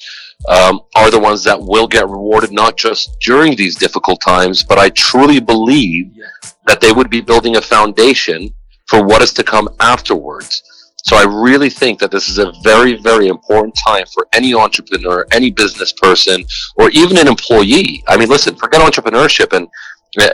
Um, 0.48 0.80
are 0.96 1.08
the 1.08 1.20
ones 1.20 1.44
that 1.44 1.60
will 1.62 1.86
get 1.86 2.08
rewarded 2.08 2.50
not 2.50 2.76
just 2.76 3.16
during 3.20 3.54
these 3.54 3.76
difficult 3.76 4.20
times, 4.20 4.64
but 4.64 4.76
I 4.76 4.88
truly 4.90 5.38
believe 5.38 6.10
Yeah. 6.16 6.24
that 6.66 6.80
they 6.80 6.90
would 6.90 7.08
be 7.10 7.20
building 7.20 7.54
a 7.56 7.60
foundation 7.62 8.52
for 8.88 9.04
what 9.04 9.22
is 9.22 9.32
to 9.34 9.44
come 9.44 9.68
afterwards. 9.78 10.60
So 11.02 11.16
I 11.16 11.24
really 11.24 11.68
think 11.68 11.98
that 11.98 12.10
this 12.10 12.28
is 12.28 12.38
a 12.38 12.52
very, 12.62 12.94
very 12.94 13.26
important 13.26 13.74
time 13.86 14.04
for 14.12 14.28
any 14.32 14.54
entrepreneur, 14.54 15.26
any 15.32 15.50
business 15.50 15.92
person, 15.92 16.44
or 16.76 16.90
even 16.90 17.18
an 17.18 17.26
employee. 17.26 18.02
I 18.08 18.16
mean, 18.16 18.28
listen, 18.28 18.54
forget 18.54 18.80
entrepreneurship 18.80 19.52
and 19.56 19.68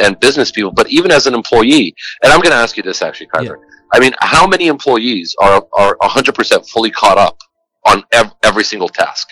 and 0.00 0.18
business 0.18 0.50
people, 0.50 0.72
but 0.72 0.90
even 0.90 1.10
as 1.12 1.26
an 1.26 1.34
employee, 1.34 1.94
and 2.22 2.32
I'm 2.32 2.40
going 2.40 2.50
to 2.50 2.56
ask 2.56 2.76
you 2.76 2.82
this 2.82 3.00
actually, 3.00 3.28
Kaiser. 3.28 3.60
I 3.92 4.00
mean, 4.00 4.12
how 4.20 4.46
many 4.46 4.66
employees 4.66 5.34
are 5.40 5.64
are 5.72 5.96
100% 6.02 6.68
fully 6.68 6.90
caught 6.90 7.16
up 7.16 7.38
on 7.86 8.02
ev- 8.12 8.34
every 8.42 8.64
single 8.64 8.88
task? 8.88 9.28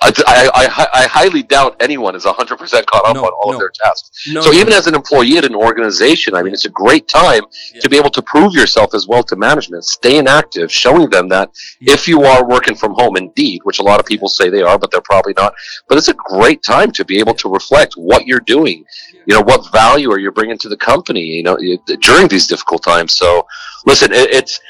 I, 0.00 0.12
I, 0.28 0.50
I, 0.54 0.88
I 1.02 1.06
highly 1.08 1.42
doubt 1.42 1.74
anyone 1.80 2.14
is 2.14 2.24
100% 2.24 2.86
caught 2.86 3.04
up 3.04 3.16
No, 3.16 3.24
on 3.24 3.32
all 3.42 3.50
no. 3.50 3.56
of 3.56 3.58
their 3.60 3.72
tasks. 3.82 4.28
No, 4.28 4.40
So 4.42 4.52
even 4.52 4.72
as 4.72 4.86
an 4.86 4.94
employee 4.94 5.38
at 5.38 5.44
an 5.44 5.56
organization, 5.56 6.36
I 6.36 6.42
mean, 6.42 6.52
it's 6.52 6.66
a 6.66 6.70
great 6.70 7.08
time 7.08 7.42
Yeah. 7.74 7.80
to 7.80 7.88
be 7.88 7.96
able 7.96 8.10
to 8.10 8.22
prove 8.22 8.54
yourself 8.54 8.94
as 8.94 9.08
well 9.08 9.24
to 9.24 9.34
management, 9.34 9.84
staying 9.84 10.28
active, 10.28 10.70
showing 10.72 11.10
them 11.10 11.28
that 11.30 11.50
Yeah. 11.80 11.94
if 11.94 12.06
you 12.06 12.22
are 12.22 12.46
working 12.46 12.76
from 12.76 12.94
home, 12.94 13.16
indeed, 13.16 13.60
which 13.64 13.80
a 13.80 13.82
lot 13.82 13.98
of 13.98 14.06
people 14.06 14.28
say 14.28 14.48
they 14.48 14.62
are, 14.62 14.78
but 14.78 14.92
they're 14.92 15.00
probably 15.00 15.34
not. 15.36 15.52
But 15.88 15.98
it's 15.98 16.08
a 16.08 16.14
great 16.14 16.62
time 16.62 16.92
to 16.92 17.04
be 17.04 17.18
able 17.18 17.34
to 17.34 17.48
reflect 17.48 17.94
what 17.96 18.24
you're 18.24 18.40
doing. 18.46 18.84
You 19.26 19.34
know, 19.34 19.42
what 19.42 19.70
value 19.72 20.12
are 20.12 20.18
you 20.20 20.30
bringing 20.30 20.58
to 20.58 20.68
the 20.68 20.76
company? 20.76 21.22
You 21.22 21.42
know, 21.42 21.58
during 22.00 22.28
these 22.28 22.46
difficult 22.46 22.84
times. 22.84 23.16
So, 23.16 23.46
listen, 23.84 24.12
it, 24.12 24.30
it's. 24.32 24.60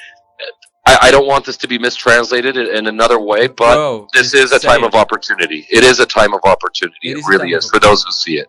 I, 0.89 1.09
I 1.09 1.11
don't 1.11 1.27
want 1.27 1.45
this 1.45 1.59
to 1.59 1.69
be 1.69 1.79
mistranslated 1.79 2.57
in, 2.57 2.67
in 2.79 2.87
another 2.87 3.19
way, 3.21 3.47
but 3.47 3.75
Bro, 3.75 4.09
this 4.15 4.33
is 4.33 4.53
a 4.53 4.61
say 4.61 4.69
time 4.69 4.85
it. 4.85 4.87
of 4.89 4.95
opportunity. 4.95 5.67
It 5.71 5.85
is 5.85 6.01
a 6.01 6.07
time 6.07 6.33
of 6.33 6.41
opportunity. 6.45 7.09
It 7.11 7.17
It, 7.17 7.19
is 7.19 7.29
really 7.29 7.51
is 7.53 7.69
for 7.71 7.79
those 7.79 8.03
who 8.05 8.13
see 8.13 8.39
it. 8.39 8.49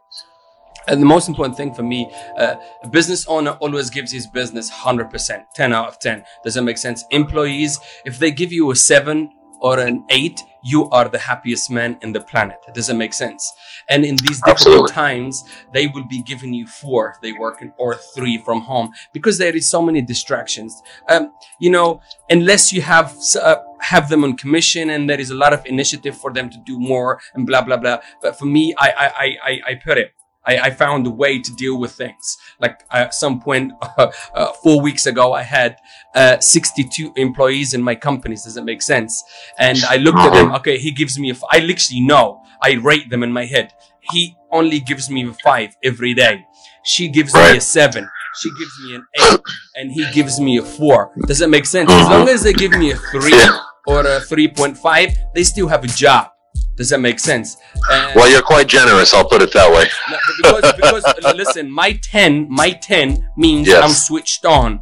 And 0.87 1.01
the 1.01 1.05
most 1.05 1.27
important 1.27 1.55
thing 1.57 1.73
for 1.73 1.83
me, 1.83 2.09
uh, 2.37 2.55
a 2.83 2.87
business 2.87 3.25
owner 3.27 3.51
always 3.59 3.89
gives 3.89 4.11
his 4.11 4.25
business 4.25 4.71
100%, 4.71 5.43
10 5.53 5.73
out 5.73 5.87
of 5.89 5.99
10. 5.99 6.23
Does 6.43 6.53
that 6.55 6.63
make 6.63 6.77
sense? 6.77 7.03
Employees, 7.11 7.79
if 8.05 8.17
they 8.17 8.31
give 8.31 8.51
you 8.51 8.71
a 8.71 8.75
7 8.75 9.29
or 9.59 9.79
an 9.79 10.03
8, 10.09 10.41
you 10.63 10.89
are 10.89 11.07
the 11.07 11.17
happiest 11.17 11.71
man 11.71 11.97
in 12.01 12.11
the 12.11 12.19
planet. 12.19 12.57
Does 12.73 12.87
that 12.87 12.95
make 12.95 13.13
sense? 13.13 13.51
And 13.87 14.03
in 14.03 14.15
these 14.17 14.41
difficult 14.41 14.89
Absolutely. 14.89 14.93
times, 14.93 15.43
they 15.73 15.87
will 15.87 16.05
be 16.05 16.21
giving 16.21 16.53
you 16.53 16.67
4 16.67 17.11
if 17.15 17.21
they 17.21 17.33
work 17.33 17.61
in, 17.61 17.73
or 17.77 17.95
3 17.95 18.37
from 18.39 18.61
home 18.61 18.91
because 19.13 19.37
there 19.37 19.55
is 19.55 19.69
so 19.69 19.81
many 19.81 20.01
distractions. 20.01 20.81
Um, 21.07 21.31
you 21.59 21.69
know, 21.69 22.01
unless 22.29 22.73
you 22.73 22.81
have 22.81 23.15
uh, 23.41 23.57
have 23.81 24.09
them 24.09 24.23
on 24.23 24.35
commission 24.35 24.89
and 24.89 25.09
there 25.09 25.19
is 25.19 25.29
a 25.29 25.35
lot 25.35 25.53
of 25.53 25.65
initiative 25.65 26.17
for 26.17 26.33
them 26.33 26.49
to 26.49 26.57
do 26.65 26.79
more 26.79 27.19
and 27.33 27.47
blah 27.47 27.61
blah 27.61 27.77
blah. 27.77 27.99
But 28.21 28.37
for 28.37 28.45
me, 28.45 28.73
I 28.77 28.89
I 28.89 29.25
I, 29.49 29.59
I 29.71 29.75
put 29.75 29.97
it. 29.97 30.13
I, 30.49 30.65
I 30.67 30.69
found 30.71 31.05
a 31.05 31.11
way 31.11 31.39
to 31.39 31.51
deal 31.55 31.79
with 31.79 31.91
things. 31.91 32.37
Like 32.59 32.83
at 32.91 33.13
some 33.13 33.39
point, 33.39 33.73
uh, 33.97 34.11
uh, 34.33 34.51
four 34.63 34.81
weeks 34.81 35.05
ago, 35.05 35.33
I 35.33 35.43
had 35.43 35.77
uh, 36.15 36.39
62 36.39 37.13
employees 37.15 37.73
in 37.73 37.81
my 37.81 37.95
companies. 37.95 38.43
Does 38.43 38.57
it 38.57 38.63
make 38.63 38.81
sense? 38.81 39.23
And 39.59 39.77
I 39.87 39.97
looked 39.97 40.17
at 40.19 40.33
them. 40.33 40.51
Okay, 40.55 40.77
he 40.77 40.91
gives 40.91 41.19
me 41.19 41.29
a. 41.29 41.33
F- 41.33 41.43
I 41.51 41.59
literally 41.59 42.01
know. 42.01 42.41
I 42.61 42.73
rate 42.73 43.09
them 43.09 43.23
in 43.23 43.31
my 43.31 43.45
head. 43.45 43.73
He 44.11 44.35
only 44.51 44.79
gives 44.79 45.09
me 45.09 45.27
a 45.27 45.33
five 45.33 45.75
every 45.83 46.13
day. 46.13 46.45
She 46.83 47.09
gives 47.09 47.33
me 47.33 47.57
a 47.57 47.61
seven. 47.61 48.09
She 48.41 48.49
gives 48.59 48.71
me 48.83 48.95
an 48.95 49.05
eight, 49.21 49.41
and 49.75 49.91
he 49.91 50.05
gives 50.11 50.39
me 50.39 50.57
a 50.57 50.63
four. 50.63 51.11
Does 51.27 51.39
that 51.39 51.49
make 51.49 51.65
sense? 51.65 51.91
As 51.91 52.07
long 52.09 52.27
as 52.29 52.43
they 52.43 52.53
give 52.53 52.71
me 52.71 52.91
a 52.91 52.95
three 52.95 53.33
or 53.87 54.01
a 54.01 54.19
3.5, 54.19 55.15
they 55.33 55.43
still 55.43 55.67
have 55.67 55.83
a 55.83 55.87
job. 55.87 56.29
Does 56.79 56.89
that 56.91 57.01
make 57.01 57.19
sense? 57.19 57.57
And- 57.91 58.15
Well, 58.15 58.29
you're 58.31 58.41
quite 58.41 58.67
generous. 58.67 59.13
I'll 59.13 59.27
put 59.27 59.41
it 59.41 59.51
that 59.53 59.69
way. 59.71 59.85
because, 60.41 60.73
because 60.73 61.03
uh, 61.25 61.33
listen, 61.35 61.69
my 61.69 61.99
10, 62.01 62.47
my 62.49 62.71
10 62.71 63.29
means 63.37 63.67
Yes. 63.67 63.83
I'm 63.83 63.91
switched 63.91 64.45
on 64.45 64.81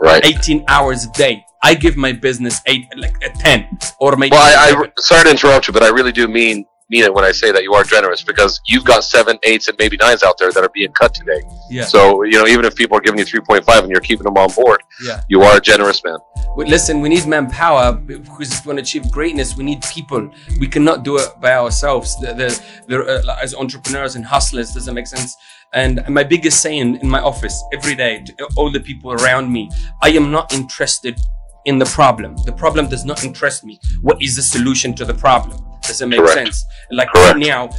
Right. 0.00 0.24
18 0.26 0.64
hours 0.68 1.04
a 1.04 1.10
day. 1.12 1.44
I 1.62 1.74
give 1.74 1.96
my 1.96 2.12
business 2.12 2.60
eight, 2.66 2.86
like 2.96 3.14
a 3.22 3.30
10 3.30 3.78
or 4.00 4.16
maybe. 4.16 4.32
Well, 4.32 4.42
I. 4.42 4.82
I 4.82 4.90
sorry 4.98 5.24
to 5.24 5.30
interrupt 5.30 5.66
you, 5.68 5.72
but 5.72 5.82
I 5.84 5.88
really 5.88 6.12
do 6.12 6.26
mean 6.28 6.66
mean 6.90 7.04
it 7.04 7.12
when 7.12 7.24
I 7.24 7.32
say 7.32 7.52
that 7.52 7.62
you 7.62 7.74
are 7.74 7.84
generous 7.84 8.22
because 8.22 8.60
you've 8.66 8.84
got 8.84 9.04
seven, 9.04 9.38
eights, 9.42 9.68
and 9.68 9.76
maybe 9.78 9.96
nines 9.98 10.22
out 10.22 10.38
there 10.38 10.50
that 10.52 10.62
are 10.62 10.70
being 10.70 10.92
cut 10.92 11.14
today. 11.14 11.40
yeah, 11.70 11.84
So 11.84 12.22
you 12.22 12.38
know, 12.38 12.46
even 12.46 12.64
if 12.64 12.74
people 12.74 12.96
are 12.96 13.00
giving 13.00 13.18
you 13.18 13.24
three 13.24 13.40
point 13.40 13.64
five 13.64 13.82
and 13.82 13.90
you're 13.90 14.00
keeping 14.00 14.24
them 14.24 14.36
on 14.36 14.50
board, 14.52 14.82
yeah. 15.04 15.22
you 15.28 15.42
are 15.42 15.56
a 15.56 15.60
generous 15.60 16.02
man. 16.04 16.18
Listen, 16.56 17.00
we 17.00 17.08
need 17.08 17.26
manpower 17.26 17.92
because 17.92 18.52
if 18.52 18.64
we 18.64 18.70
want 18.70 18.78
to 18.78 18.82
achieve 18.82 19.10
greatness, 19.12 19.56
we 19.56 19.64
need 19.64 19.82
people. 19.82 20.30
We 20.58 20.66
cannot 20.66 21.04
do 21.04 21.18
it 21.18 21.28
by 21.40 21.52
ourselves. 21.54 22.18
The, 22.20 22.34
the, 22.34 22.62
the, 22.88 23.04
uh, 23.28 23.36
as 23.40 23.54
entrepreneurs 23.54 24.16
and 24.16 24.24
hustlers, 24.24 24.72
does 24.72 24.86
that 24.86 24.94
make 24.94 25.06
sense? 25.06 25.36
And 25.72 26.02
my 26.08 26.24
biggest 26.24 26.62
saying 26.62 26.96
in 26.96 27.08
my 27.08 27.20
office 27.20 27.62
every 27.72 27.94
day 27.94 28.24
to 28.24 28.48
all 28.56 28.72
the 28.72 28.80
people 28.80 29.12
around 29.12 29.52
me, 29.52 29.70
I 30.02 30.10
am 30.10 30.30
not 30.30 30.52
interested 30.52 31.18
in 31.66 31.78
the 31.78 31.84
problem. 31.84 32.36
The 32.46 32.52
problem 32.52 32.88
does 32.88 33.04
not 33.04 33.24
interest 33.24 33.64
me. 33.64 33.78
What 34.00 34.22
is 34.22 34.36
the 34.36 34.42
solution 34.42 34.94
to 34.94 35.04
the 35.04 35.14
problem? 35.14 35.67
Does 35.88 35.98
that 35.98 36.06
make 36.06 36.20
Correct. 36.20 36.34
sense? 36.34 36.64
Like 36.92 37.08
Correct. 37.08 37.34
right 37.34 37.46
now, 37.46 37.70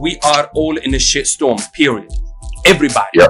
we 0.00 0.18
are 0.24 0.50
all 0.54 0.76
in 0.78 0.94
a 0.94 0.98
shit 0.98 1.26
storm. 1.26 1.58
Period. 1.74 2.10
Everybody. 2.66 3.06
Yeah. 3.14 3.28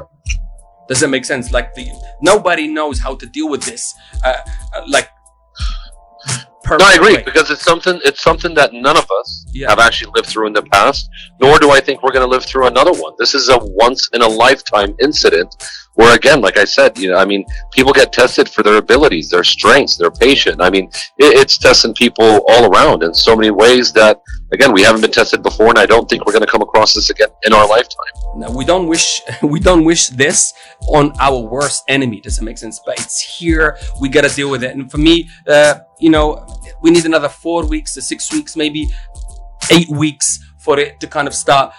Does 0.88 1.00
that 1.00 1.08
make 1.08 1.25
sense? 1.25 1.52
Like 1.52 1.75
the 1.75 1.87
nobody 2.22 2.66
knows 2.66 2.99
how 2.99 3.14
to 3.16 3.26
deal 3.26 3.49
with 3.49 3.62
this. 3.64 3.92
Uh, 4.25 4.34
uh, 4.75 4.82
like. 4.88 5.08
No, 6.68 6.76
I 6.80 6.94
agree 6.94 7.14
way. 7.16 7.22
because 7.25 7.50
it's 7.50 7.62
something 7.64 8.00
it's 8.04 8.22
something 8.22 8.54
that 8.54 8.72
none 8.72 8.96
of 8.96 9.04
us 9.18 9.44
Yeah. 9.52 9.70
have 9.70 9.80
actually 9.80 10.12
lived 10.14 10.28
through 10.28 10.46
in 10.46 10.52
the 10.52 10.62
past. 10.62 11.08
Nor 11.40 11.58
do 11.58 11.70
I 11.70 11.80
think 11.80 12.02
we're 12.02 12.12
going 12.12 12.25
to 12.25 12.30
live 12.30 12.44
through 12.44 12.66
another 12.68 12.92
one. 12.92 13.12
This 13.18 13.34
is 13.34 13.49
a 13.49 13.58
once 13.58 14.08
in 14.12 14.22
a 14.22 14.28
lifetime 14.28 14.94
incident 15.00 15.52
where, 15.94 16.14
again, 16.14 16.40
like 16.40 16.56
I 16.56 16.64
said, 16.64 16.97
you 16.99 17.11
know, 17.11 17.16
I 17.16 17.25
mean, 17.25 17.44
people 17.73 17.92
get 17.92 18.12
tested 18.12 18.49
for 18.49 18.62
their 18.62 18.76
abilities, 18.76 19.28
their 19.30 19.44
strengths, 19.44 19.97
their 19.97 20.11
patience. 20.11 20.56
I 20.61 20.70
mean, 20.70 20.87
it, 21.18 21.38
it's 21.38 21.59
testing 21.59 21.94
people 21.94 22.44
all 22.49 22.73
around 22.73 23.02
in 23.02 23.12
so 23.12 23.35
many 23.35 23.50
ways 23.50 23.92
that, 23.94 24.20
again, 24.52 24.73
we 24.73 24.82
haven't 24.82 25.00
been 25.00 25.11
tested 25.11 25.42
before, 25.42 25.68
and 25.68 25.78
I 25.78 25.87
don't 25.87 26.09
think 26.09 26.25
we're 26.26 26.32
going 26.32 26.44
to 26.44 26.50
come 26.50 26.62
across 26.62 26.94
this 26.94 27.11
again 27.11 27.28
in 27.42 27.52
our 27.52 27.66
lifetime. 27.66 28.20
Now, 28.37 28.50
we 28.50 28.64
don't 28.64 28.87
wish 28.87 29.20
we 29.42 29.59
don't 29.59 29.85
wish 29.85 30.09
this 30.09 30.52
on 30.88 31.12
our 31.20 31.38
worst 31.38 31.85
enemy. 31.88 32.20
Does 32.20 32.38
it 32.38 32.44
make 32.44 32.59
sense? 32.59 32.80
But 32.85 33.00
it's 33.00 33.20
here. 33.20 33.76
We 34.00 34.09
gotta 34.09 34.28
deal 34.28 34.50
with 34.50 34.62
it. 34.62 34.76
And 34.76 34.90
for 34.90 34.99
me, 34.99 35.28
uh, 35.49 35.80
you 35.99 36.11
know, 36.11 36.47
we 36.82 36.90
need 36.90 37.04
another 37.04 37.28
four 37.28 37.66
weeks 37.66 37.94
to 37.94 38.02
six 38.02 38.32
weeks, 38.32 38.56
maybe 38.56 38.88
eight 39.70 39.88
weeks 39.88 40.38
for 40.59 40.78
it 40.78 41.00
to 41.00 41.06
kind 41.06 41.26
of 41.26 41.35
start. 41.35 41.75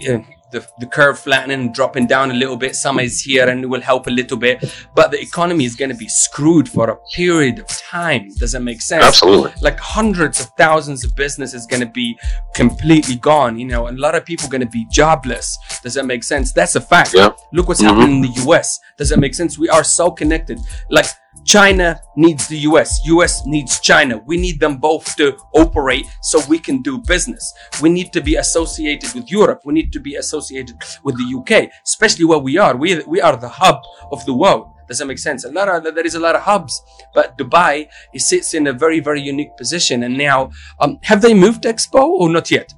Know, 0.00 0.24
the, 0.52 0.66
the 0.78 0.86
curve 0.86 1.18
flattening, 1.18 1.72
dropping 1.72 2.06
down 2.06 2.30
a 2.30 2.34
little 2.34 2.56
bit. 2.56 2.74
Summer 2.76 3.02
is 3.02 3.20
here 3.22 3.48
and 3.48 3.62
it 3.64 3.66
will 3.66 3.80
help 3.80 4.06
a 4.06 4.10
little 4.10 4.36
bit. 4.36 4.64
But 4.94 5.10
the 5.10 5.20
economy 5.20 5.64
is 5.64 5.76
going 5.76 5.90
to 5.90 5.96
be 5.96 6.08
screwed 6.08 6.68
for 6.68 6.90
a 6.90 6.96
period 7.14 7.58
of 7.60 7.66
time. 7.68 8.28
Does 8.38 8.52
that 8.52 8.60
make 8.62 8.80
sense? 8.80 9.04
Absolutely. 9.04 9.52
like 9.62 9.78
hundreds 9.78 10.40
of 10.40 10.46
thousands 10.58 11.04
of 11.04 11.14
businesses 11.16 11.66
going 11.66 11.80
to 11.80 11.86
be 11.86 12.18
completely 12.54 13.16
gone 13.16 13.58
you 13.58 13.64
know 13.66 13.86
and 13.86 13.98
a 13.98 14.00
lot 14.00 14.14
of 14.14 14.24
people 14.24 14.48
going 14.48 14.60
to 14.60 14.66
be 14.66 14.86
jobless 14.90 15.56
does 15.82 15.94
that 15.94 16.04
make 16.06 16.22
sense 16.24 16.52
that's 16.52 16.74
a 16.76 16.80
fact 16.80 17.12
Yeah. 17.14 17.30
look 17.52 17.68
what's 17.68 17.80
Mhm. 17.82 17.86
happening 17.88 18.16
in 18.16 18.22
the 18.22 18.40
us 18.50 18.78
does 18.98 19.08
that 19.10 19.18
make 19.18 19.34
sense 19.34 19.58
we 19.58 19.68
are 19.68 19.84
so 19.84 20.10
connected 20.10 20.58
like 20.90 21.06
china 21.44 22.00
needs 22.16 22.48
the 22.48 22.58
us 22.58 23.00
us 23.06 23.46
needs 23.46 23.80
china. 23.80 24.18
We 24.26 24.36
need 24.36 24.60
them 24.60 24.78
both 24.78 25.16
to 25.16 25.36
operate 25.54 26.06
so 26.22 26.40
we 26.48 26.58
can 26.58 26.82
do 26.82 26.98
business. 26.98 27.52
We 27.82 27.88
need 27.88 28.12
to 28.12 28.20
be 28.20 28.36
associated 28.36 29.12
with 29.14 29.30
europe. 29.30 29.60
We 29.64 29.74
need 29.74 29.92
to 29.92 30.00
be 30.00 30.16
associated 30.16 30.76
with 31.04 31.16
the 31.16 31.34
uk 31.38 31.70
especially 31.86 32.24
where 32.24 32.38
we 32.38 32.58
are. 32.58 32.76
We, 32.76 33.02
we 33.04 33.20
are 33.20 33.36
the 33.36 33.48
hub 33.48 33.80
of 34.12 34.24
the 34.26 34.34
world. 34.34 34.72
Does 34.88 34.98
that 34.98 35.06
make 35.06 35.18
sense? 35.18 35.44
A 35.44 35.52
lot 35.52 35.68
of 35.68 35.94
there 35.94 36.06
is 36.06 36.14
a 36.14 36.20
lot 36.20 36.34
of 36.34 36.42
hubs 36.42 36.80
but 37.14 37.38
dubai 37.38 37.88
it 38.12 38.20
sits 38.20 38.54
in 38.54 38.66
a 38.66 38.72
very 38.72 39.00
very 39.00 39.20
unique 39.20 39.56
position. 39.56 40.02
And 40.02 40.16
now 40.18 40.50
um, 40.80 40.98
have 41.02 41.22
they 41.22 41.34
moved 41.34 41.62
expo 41.64 42.02
or 42.02 42.28
not 42.28 42.50
yet 42.50 42.74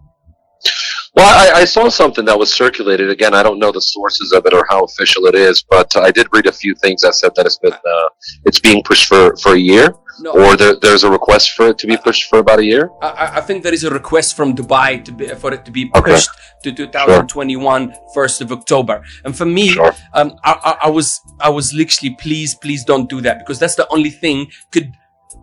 Well, 1.14 1.28
I, 1.54 1.60
I 1.60 1.64
saw 1.66 1.90
something 1.90 2.24
that 2.24 2.38
was 2.38 2.52
circulated. 2.54 3.10
Again, 3.10 3.34
I 3.34 3.42
don't 3.42 3.58
know 3.58 3.70
the 3.70 3.82
sources 3.82 4.32
of 4.32 4.46
it 4.46 4.54
or 4.54 4.64
how 4.70 4.82
official 4.84 5.26
it 5.26 5.34
is, 5.34 5.62
but 5.62 5.94
I 5.96 6.10
did 6.10 6.26
read 6.32 6.46
a 6.46 6.52
few 6.52 6.74
things 6.74 7.02
that 7.02 7.14
said 7.14 7.32
that 7.36 7.44
it's 7.44 7.58
been 7.58 7.74
uh, 7.74 8.08
it's 8.46 8.58
being 8.60 8.82
pushed 8.82 9.08
for, 9.08 9.36
for 9.36 9.52
a 9.52 9.58
year, 9.58 9.94
no 10.20 10.30
or 10.32 10.56
there, 10.56 10.76
there's 10.80 11.04
a 11.04 11.10
request 11.10 11.50
for 11.50 11.66
it 11.68 11.76
to 11.80 11.86
be 11.86 11.98
pushed 11.98 12.30
for 12.30 12.38
about 12.38 12.60
a 12.60 12.64
year. 12.64 12.88
I, 13.02 13.32
I- 13.36 13.40
think 13.42 13.62
there 13.62 13.74
is 13.74 13.84
a 13.84 13.90
request 13.90 14.36
from 14.38 14.54
Dubai 14.54 15.04
to 15.04 15.12
be, 15.12 15.28
for 15.42 15.52
it 15.52 15.66
to 15.66 15.70
be 15.70 15.90
Okay. 15.94 16.12
pushed 16.12 16.30
to 16.64 16.72
2021 16.72 17.92
1st 18.16 18.40
of 18.40 18.52
October. 18.52 19.02
And 19.24 19.36
for 19.36 19.44
me, 19.44 19.68
Sure. 19.68 19.94
um, 20.14 20.32
I, 20.44 20.52
I, 20.70 20.86
I 20.86 20.90
was 20.90 21.20
I 21.40 21.50
was 21.50 21.74
literally 21.74 22.16
please 22.24 22.54
please 22.54 22.84
don't 22.84 23.08
do 23.10 23.20
that 23.20 23.36
because 23.40 23.58
that's 23.58 23.74
the 23.74 23.86
only 23.92 24.10
thing 24.10 24.50
could 24.70 24.88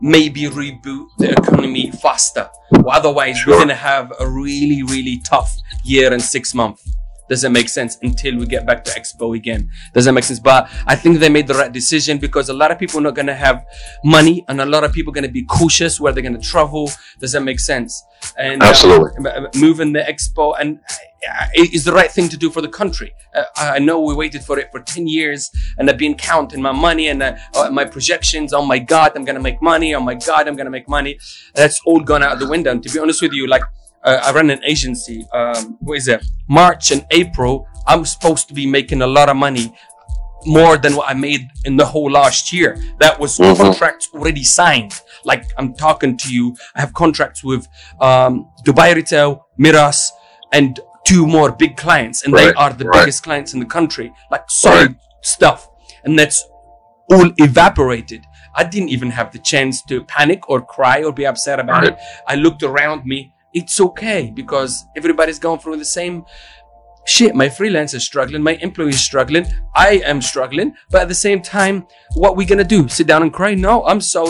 maybe 0.02 0.44
reboot 0.62 1.06
the 1.18 1.30
economy 1.40 1.78
faster. 2.01 2.50
Otherwise, 2.88 3.44
we're 3.46 3.58
gonna 3.58 3.75
have 3.75 4.13
a 4.20 4.27
really, 4.27 4.84
really 4.84 5.20
tough 5.24 5.56
year 5.84 6.12
and 6.13 6.22
six 6.22 6.53
months. 6.53 6.89
Doesn't 7.29 7.53
make 7.53 7.69
sense 7.69 7.98
until 8.01 8.38
we 8.38 8.45
get 8.45 8.65
back 8.65 8.83
to 8.86 8.91
Expo 8.91 9.36
again. 9.36 9.69
Doesn't 9.93 10.13
make 10.15 10.24
sense. 10.24 10.39
But 10.39 10.69
I 10.88 10.95
think 10.95 11.19
they 11.19 11.29
made 11.29 11.48
the 11.48 11.53
right 11.53 11.71
decision 11.71 12.17
because 12.17 12.50
a 12.50 12.53
lot 12.53 12.71
of 12.71 12.79
people 12.79 13.00
are 13.00 13.03
not 13.03 13.15
gonna 13.15 13.36
have 13.36 13.65
money 14.03 14.43
and 14.48 14.59
a 14.59 14.65
lot 14.65 14.83
of 14.83 14.91
people 14.93 15.12
are 15.12 15.15
gonna 15.15 15.29
be 15.29 15.43
cautious 15.45 16.00
where 16.00 16.12
they're 16.12 16.24
gonna 16.24 16.39
travel. 16.39 16.91
Does 17.19 17.31
that 17.33 17.41
make 17.41 17.59
sense? 17.59 18.03
And 18.38 18.62
uh, 18.62 18.67
Absolutely. 18.67 19.29
m- 19.29 19.48
moving 19.55 19.93
the 19.93 20.00
expo 20.00 20.55
and 20.59 20.79
uh, 21.29 21.45
it 21.53 21.74
is 21.74 21.83
the 21.83 21.91
right 21.93 22.12
thing 22.12 22.29
to 22.29 22.38
do 22.38 22.50
for 22.50 22.62
the 22.62 22.67
country. 22.67 23.13
Uh, 23.36 23.43
I 23.55 23.75
I 23.75 23.79
know 23.79 24.00
we 24.01 24.13
waited 24.13 24.43
for 24.43 24.57
it 24.59 24.71
for 24.71 24.79
10 24.81 25.07
years 25.07 25.50
and 25.77 25.89
I've 25.89 25.98
been 25.98 26.15
counting 26.15 26.62
my 26.62 26.71
money 26.71 27.07
and 27.07 27.21
uh, 27.24 27.36
uh, 27.55 27.69
my 27.69 27.86
projections. 27.86 28.53
Oh 28.53 28.65
my 28.65 28.79
God, 28.79 29.12
I'm 29.15 29.25
going 29.25 29.36
to 29.36 29.41
make 29.41 29.62
money. 29.62 29.93
Oh 29.95 30.01
my 30.01 30.15
God, 30.15 30.48
I'm 30.48 30.55
going 30.55 30.65
to 30.65 30.71
make 30.71 30.89
money. 30.89 31.17
That's 31.55 31.79
all 31.86 32.00
gone 32.01 32.24
out 32.24 32.39
the 32.39 32.48
window. 32.48 32.71
And 32.71 32.81
to 32.83 32.89
be 32.89 33.00
honest 33.00 33.21
with 33.21 33.33
you, 33.33 33.48
like 33.48 33.63
uh, 34.03 34.22
I 34.25 34.32
run 34.34 34.50
an 34.50 34.63
agency. 34.63 35.27
Um, 35.34 35.77
what 35.82 35.98
is 35.98 36.08
it? 36.08 36.24
March 36.48 36.91
and 36.91 37.06
April, 37.12 37.68
I'm 37.88 38.06
supposed 38.06 38.48
to 38.50 38.53
be 38.53 38.65
making 38.65 39.01
a 39.01 39.08
lot 39.08 39.29
of 39.29 39.36
money 39.36 39.74
more 40.46 40.77
than 40.77 40.96
what 40.96 41.10
I 41.10 41.13
made 41.13 41.50
in 41.65 41.75
the 41.75 41.86
whole 41.86 42.10
last 42.10 42.53
year. 42.53 42.77
That 43.00 43.20
was 43.20 43.38
Mhm. 43.38 43.58
contracts 43.58 44.08
already 44.13 44.44
signed. 44.44 44.94
Like 45.25 45.44
I'm 45.58 45.74
talking 45.74 46.15
to 46.18 46.34
you, 46.34 46.56
I 46.75 46.79
have 46.82 46.94
contracts 46.94 47.44
with 47.44 47.68
um, 48.00 48.48
Dubai 48.65 48.96
Retail, 48.96 49.48
Meraas, 49.60 50.12
and 50.53 50.79
two 51.06 51.27
more 51.27 51.51
big 51.51 51.75
clients, 51.75 52.24
and 52.24 52.34
they 52.34 52.53
are 52.53 52.72
the 52.72 52.86
right. 52.86 53.00
biggest 53.01 53.24
clients 53.24 53.53
in 53.53 53.60
the 53.60 53.65
country. 53.65 54.13
Like 54.32 54.46
solid 54.50 54.96
stuff, 55.22 55.68
and 56.06 56.18
that's 56.18 56.41
all 57.12 57.29
evaporated. 57.38 58.22
I 58.56 58.63
didn't 58.63 58.89
even 58.89 59.12
have 59.12 59.32
the 59.32 59.39
chance 59.39 59.82
to 59.89 60.03
panic 60.06 60.50
or 60.50 60.62
cry 60.62 61.03
or 61.03 61.12
be 61.12 61.25
upset 61.25 61.60
about 61.60 61.84
Right. 61.84 61.94
it. 61.94 61.98
I 62.27 62.36
looked 62.36 62.63
around 62.63 63.06
me. 63.06 63.34
It's 63.53 63.79
okay 63.82 64.32
because 64.34 64.86
everybody's 64.96 65.39
going 65.39 65.60
through 65.60 65.77
the 65.77 65.86
same 65.86 66.24
shit. 67.06 67.34
My 67.34 67.50
freelance 67.50 67.94
is 67.96 68.03
struggling. 68.03 68.44
My 68.44 68.53
employee 68.62 68.89
is 68.89 69.03
struggling. 69.03 69.46
I 69.75 70.01
am 70.06 70.22
struggling. 70.22 70.75
But 70.91 71.01
at 71.03 71.08
the 71.08 71.15
same 71.15 71.41
time, 71.41 71.88
what 72.13 72.36
we 72.38 72.46
gonna 72.46 72.63
do? 72.63 72.88
Sit 72.88 73.08
down 73.08 73.24
and 73.24 73.34
cry? 73.34 73.56
No, 73.56 73.84
I'm 73.86 74.01
so 74.01 74.24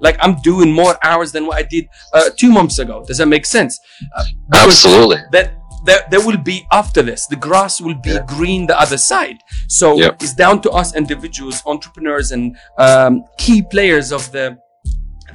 like 0.00 0.16
I'm 0.20 0.36
doing 0.42 0.70
more 0.72 0.98
hours 1.02 1.32
than 1.32 1.46
what 1.46 1.56
I 1.56 1.62
did 1.62 1.86
uh, 2.12 2.30
two 2.36 2.50
months 2.52 2.78
ago. 2.78 3.02
Does 3.06 3.18
that 3.18 3.26
make 3.26 3.46
sense? 3.46 3.78
Uh, 4.14 4.24
Absolutely. 4.54 5.18
that 5.32 5.54
there, 5.84 6.04
there 6.10 6.20
will 6.26 6.36
be 6.36 6.66
after 6.72 7.00
this 7.00 7.26
the 7.28 7.36
grass 7.36 7.80
will 7.80 7.94
be 7.94 8.10
Yeah. 8.10 8.24
green 8.26 8.66
the 8.66 8.76
other 8.80 8.98
side 8.98 9.36
so 9.68 9.96
Yep. 9.96 10.20
it's 10.20 10.34
down 10.34 10.60
to 10.62 10.70
us 10.72 10.96
individuals 10.96 11.62
entrepreneurs 11.64 12.32
and 12.32 12.56
um, 12.76 13.22
key 13.38 13.62
players 13.62 14.10
of 14.10 14.32
the 14.32 14.58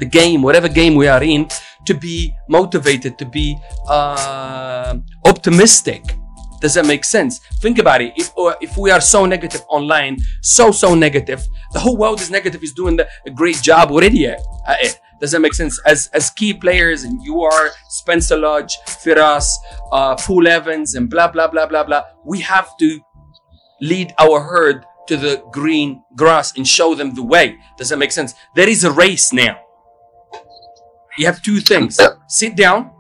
the 0.01 0.05
game 0.05 0.41
whatever 0.41 0.67
game 0.67 0.96
we 0.96 1.08
are 1.08 1.24
in 1.24 1.48
to 1.86 1.93
be 1.93 2.34
motivated 2.50 3.17
to 3.17 3.25
be 3.25 3.58
uh, 3.88 4.98
optimistic. 5.25 6.03
Does 6.60 6.75
that 6.75 6.86
make 6.86 7.05
sense? 7.05 7.39
Think 7.62 7.79
about 7.79 8.01
it. 8.01 8.13
If 8.15 8.27
if 8.62 8.77
we 8.77 8.91
are 8.91 9.01
so 9.01 9.25
negative 9.25 9.62
online 9.70 10.17
so 10.41 10.72
so 10.72 10.93
negative 10.96 11.41
the 11.74 11.79
whole 11.79 11.98
world 11.98 12.20
is 12.22 12.29
negative 12.29 12.62
is 12.63 12.74
doing 12.74 12.98
the, 12.98 13.08
a 13.25 13.31
great 13.31 13.62
job 13.62 13.91
already 13.91 14.25
does 15.22 15.31
that 15.34 15.41
make 15.41 15.53
sense? 15.53 15.79
As 15.86 16.10
as 16.13 16.29
key 16.31 16.53
players 16.53 17.03
and 17.03 17.24
you 17.24 17.41
are 17.41 17.65
spencer 17.89 18.38
lodge 18.38 18.74
firas 19.03 19.48
uh 19.91 20.15
paul 20.15 20.48
evans 20.48 20.96
and 20.96 21.10
blah 21.10 21.29
blah 21.34 21.48
blah 21.48 21.67
blah 21.72 21.84
blah 21.84 22.03
we 22.25 22.41
have 22.41 22.70
to 22.77 23.00
lead 23.81 24.13
our 24.20 24.38
herd 24.51 24.86
to 25.10 25.17
the 25.17 25.34
green 25.51 26.03
grass 26.15 26.48
and 26.58 26.67
show 26.67 26.96
them 26.96 27.15
the 27.15 27.25
way. 27.34 27.58
Does 27.77 27.89
that 27.89 27.98
make 27.98 28.12
sense? 28.12 28.34
There 28.55 28.70
is 28.70 28.84
a 28.84 28.91
race 28.91 29.34
now 29.34 29.58
you 31.18 31.25
have 31.25 31.41
two 31.41 31.60
things 31.60 32.00
sit 32.27 32.56
down 32.56 32.91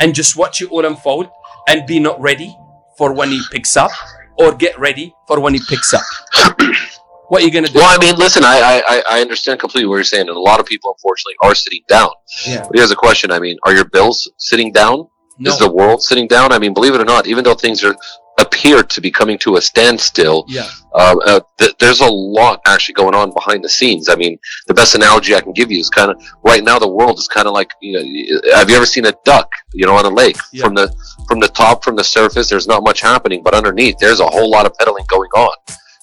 and 0.00 0.14
just 0.14 0.36
watch 0.36 0.60
it 0.62 0.70
all 0.70 0.84
unfold 0.84 1.28
and 1.68 1.86
be 1.86 1.98
not 2.00 2.20
ready 2.20 2.56
for 2.98 3.12
when 3.12 3.30
he 3.30 3.40
picks 3.50 3.76
up 3.76 3.90
or 4.38 4.52
get 4.54 4.78
ready 4.78 5.14
for 5.26 5.38
when 5.40 5.54
he 5.54 5.60
picks 5.68 5.92
up 5.94 6.02
what 7.28 7.42
are 7.42 7.44
you 7.44 7.50
gonna 7.50 7.68
do 7.68 7.78
Well, 7.78 7.88
I 7.88 7.98
mean, 8.04 8.16
listen, 8.16 8.42
I, 8.44 8.58
I, 8.58 8.82
I- 8.96 9.04
I 9.18 9.20
understand 9.20 9.60
completely 9.60 9.88
what 9.88 9.96
you're 9.96 10.04
saying, 10.04 10.28
and 10.28 10.36
a 10.36 10.40
lot 10.40 10.60
of 10.60 10.66
people, 10.66 10.94
unfortunately, 10.96 11.36
are 11.42 11.54
sitting 11.54 11.80
down. 11.88 12.10
yeah 12.46 12.62
But 12.66 12.76
here's 12.76 12.90
a 12.90 12.96
question. 12.96 13.30
I 13.30 13.38
mean, 13.38 13.56
are 13.64 13.74
your 13.74 13.84
bills 13.86 14.30
sitting 14.38 14.72
down? 14.72 15.08
No 15.38 15.50
Is 15.50 15.58
the 15.58 15.70
world 15.70 16.02
sitting 16.02 16.26
down? 16.26 16.52
I 16.52 16.58
mean, 16.58 16.74
believe 16.74 16.94
it 16.94 17.00
or 17.00 17.04
not, 17.04 17.26
even 17.26 17.42
though 17.44 17.54
things 17.54 17.82
are 17.84 17.96
appear 18.38 18.82
to 18.82 19.00
be 19.00 19.10
coming 19.10 19.38
to 19.38 19.56
a 19.56 19.62
standstill, 19.62 20.44
yeah 20.48 20.66
um, 20.94 21.18
uh, 21.26 21.40
th- 21.58 21.74
there's 21.78 22.00
a 22.00 22.06
lot 22.08 22.60
actually 22.66 22.94
going 22.94 23.14
on 23.14 23.32
behind 23.32 23.62
the 23.64 23.68
scenes. 23.68 24.08
I 24.08 24.14
mean, 24.14 24.38
the 24.66 24.74
best 24.74 24.94
analogy 24.94 25.34
I 25.34 25.40
can 25.40 25.52
give 25.52 25.70
you 25.70 25.78
is 25.80 25.88
kind 25.88 26.10
of 26.10 26.22
right 26.44 26.62
now 26.62 26.78
the 26.78 26.88
world 26.88 27.18
is 27.18 27.28
kind 27.28 27.46
of 27.46 27.52
like 27.54 27.70
you 27.80 27.92
know, 27.94 28.40
have 28.56 28.68
you 28.70 28.76
ever 28.76 28.86
seen 28.86 29.06
a 29.06 29.12
duck? 29.24 29.50
You 29.74 29.86
know, 29.86 29.94
on 29.94 30.04
a 30.04 30.10
lake 30.10 30.36
Yeah. 30.52 30.64
from 30.64 30.74
the 30.74 30.92
from 31.28 31.40
the 31.40 31.48
top 31.48 31.84
from 31.84 31.96
the 31.96 32.04
surface, 32.04 32.48
there's 32.48 32.66
not 32.66 32.82
much 32.82 33.00
happening, 33.00 33.42
but 33.42 33.54
underneath 33.54 33.96
there's 33.98 34.20
a 34.20 34.26
whole 34.26 34.50
lot 34.50 34.66
of 34.66 34.74
pedaling 34.78 35.04
going 35.08 35.30
on 35.30 35.54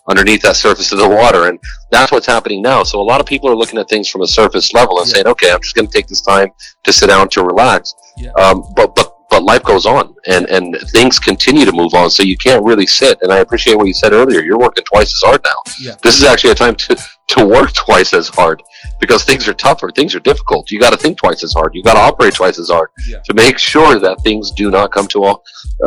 underneath 0.07 0.41
that 0.41 0.55
surface 0.55 0.91
of 0.91 0.97
the 0.97 1.07
water, 1.07 1.49
and 1.49 1.59
that's 1.91 2.11
what's 2.11 2.25
happening 2.25 2.63
now. 2.63 2.81
So 2.81 2.99
a 2.99 3.03
lot 3.11 3.19
of 3.19 3.27
people 3.27 3.47
are 3.47 3.55
looking 3.55 3.77
at 3.77 3.87
things 3.87 4.09
from 4.09 4.21
a 4.21 4.27
surface 4.27 4.73
level 4.73 4.97
and 4.99 5.07
Yeah. 5.07 5.13
saying, 5.13 5.27
okay, 5.27 5.51
I'm 5.51 5.61
just 5.61 5.75
going 5.75 5.87
to 5.87 5.93
take 5.93 6.07
this 6.07 6.21
time 6.21 6.49
to 6.83 6.91
sit 6.91 7.07
down 7.07 7.29
to 7.29 7.43
relax. 7.43 7.93
Yeah. 8.17 8.31
Um, 8.31 8.63
but 8.75 8.95
but 8.95 9.08
but 9.29 9.43
life 9.43 9.63
goes 9.63 9.85
on 9.85 10.15
and 10.27 10.45
and 10.55 10.75
things 10.95 11.19
continue 11.19 11.65
to 11.65 11.71
move 11.71 11.93
on 11.93 12.09
so 12.09 12.23
you 12.23 12.37
can't 12.37 12.63
really 12.63 12.87
sit. 12.87 13.17
And 13.21 13.31
i 13.31 13.37
appreciate 13.39 13.75
what 13.77 13.87
you 13.87 13.93
said 13.93 14.11
earlier. 14.13 14.41
You're 14.41 14.57
working 14.67 14.83
twice 14.85 15.11
as 15.17 15.21
hard 15.27 15.41
now. 15.45 15.59
Yeah. 15.79 15.95
this 16.03 16.15
is 16.19 16.23
actually 16.23 16.51
a 16.51 16.55
time 16.55 16.75
to 16.75 16.95
to 17.33 17.45
work 17.45 17.71
twice 17.73 18.11
as 18.13 18.27
hard 18.27 18.61
because 18.99 19.23
things 19.23 19.47
are 19.47 19.53
tougher. 19.53 19.89
Things 19.99 20.15
are 20.15 20.19
difficult. 20.31 20.71
You 20.71 20.79
got 20.79 20.93
to 20.93 20.97
think 20.97 21.17
twice 21.17 21.43
as 21.43 21.53
hard. 21.53 21.69
You 21.75 21.83
got 21.83 21.93
to 21.93 21.99
operate 22.09 22.33
twice 22.41 22.57
as 22.63 22.69
hard 22.69 22.89
Yeah. 23.07 23.19
to 23.27 23.33
make 23.43 23.57
sure 23.59 23.99
that 23.99 24.15
things 24.27 24.51
do 24.51 24.71
not 24.71 24.91
come 24.91 25.07
to 25.15 25.19
a 25.31 25.33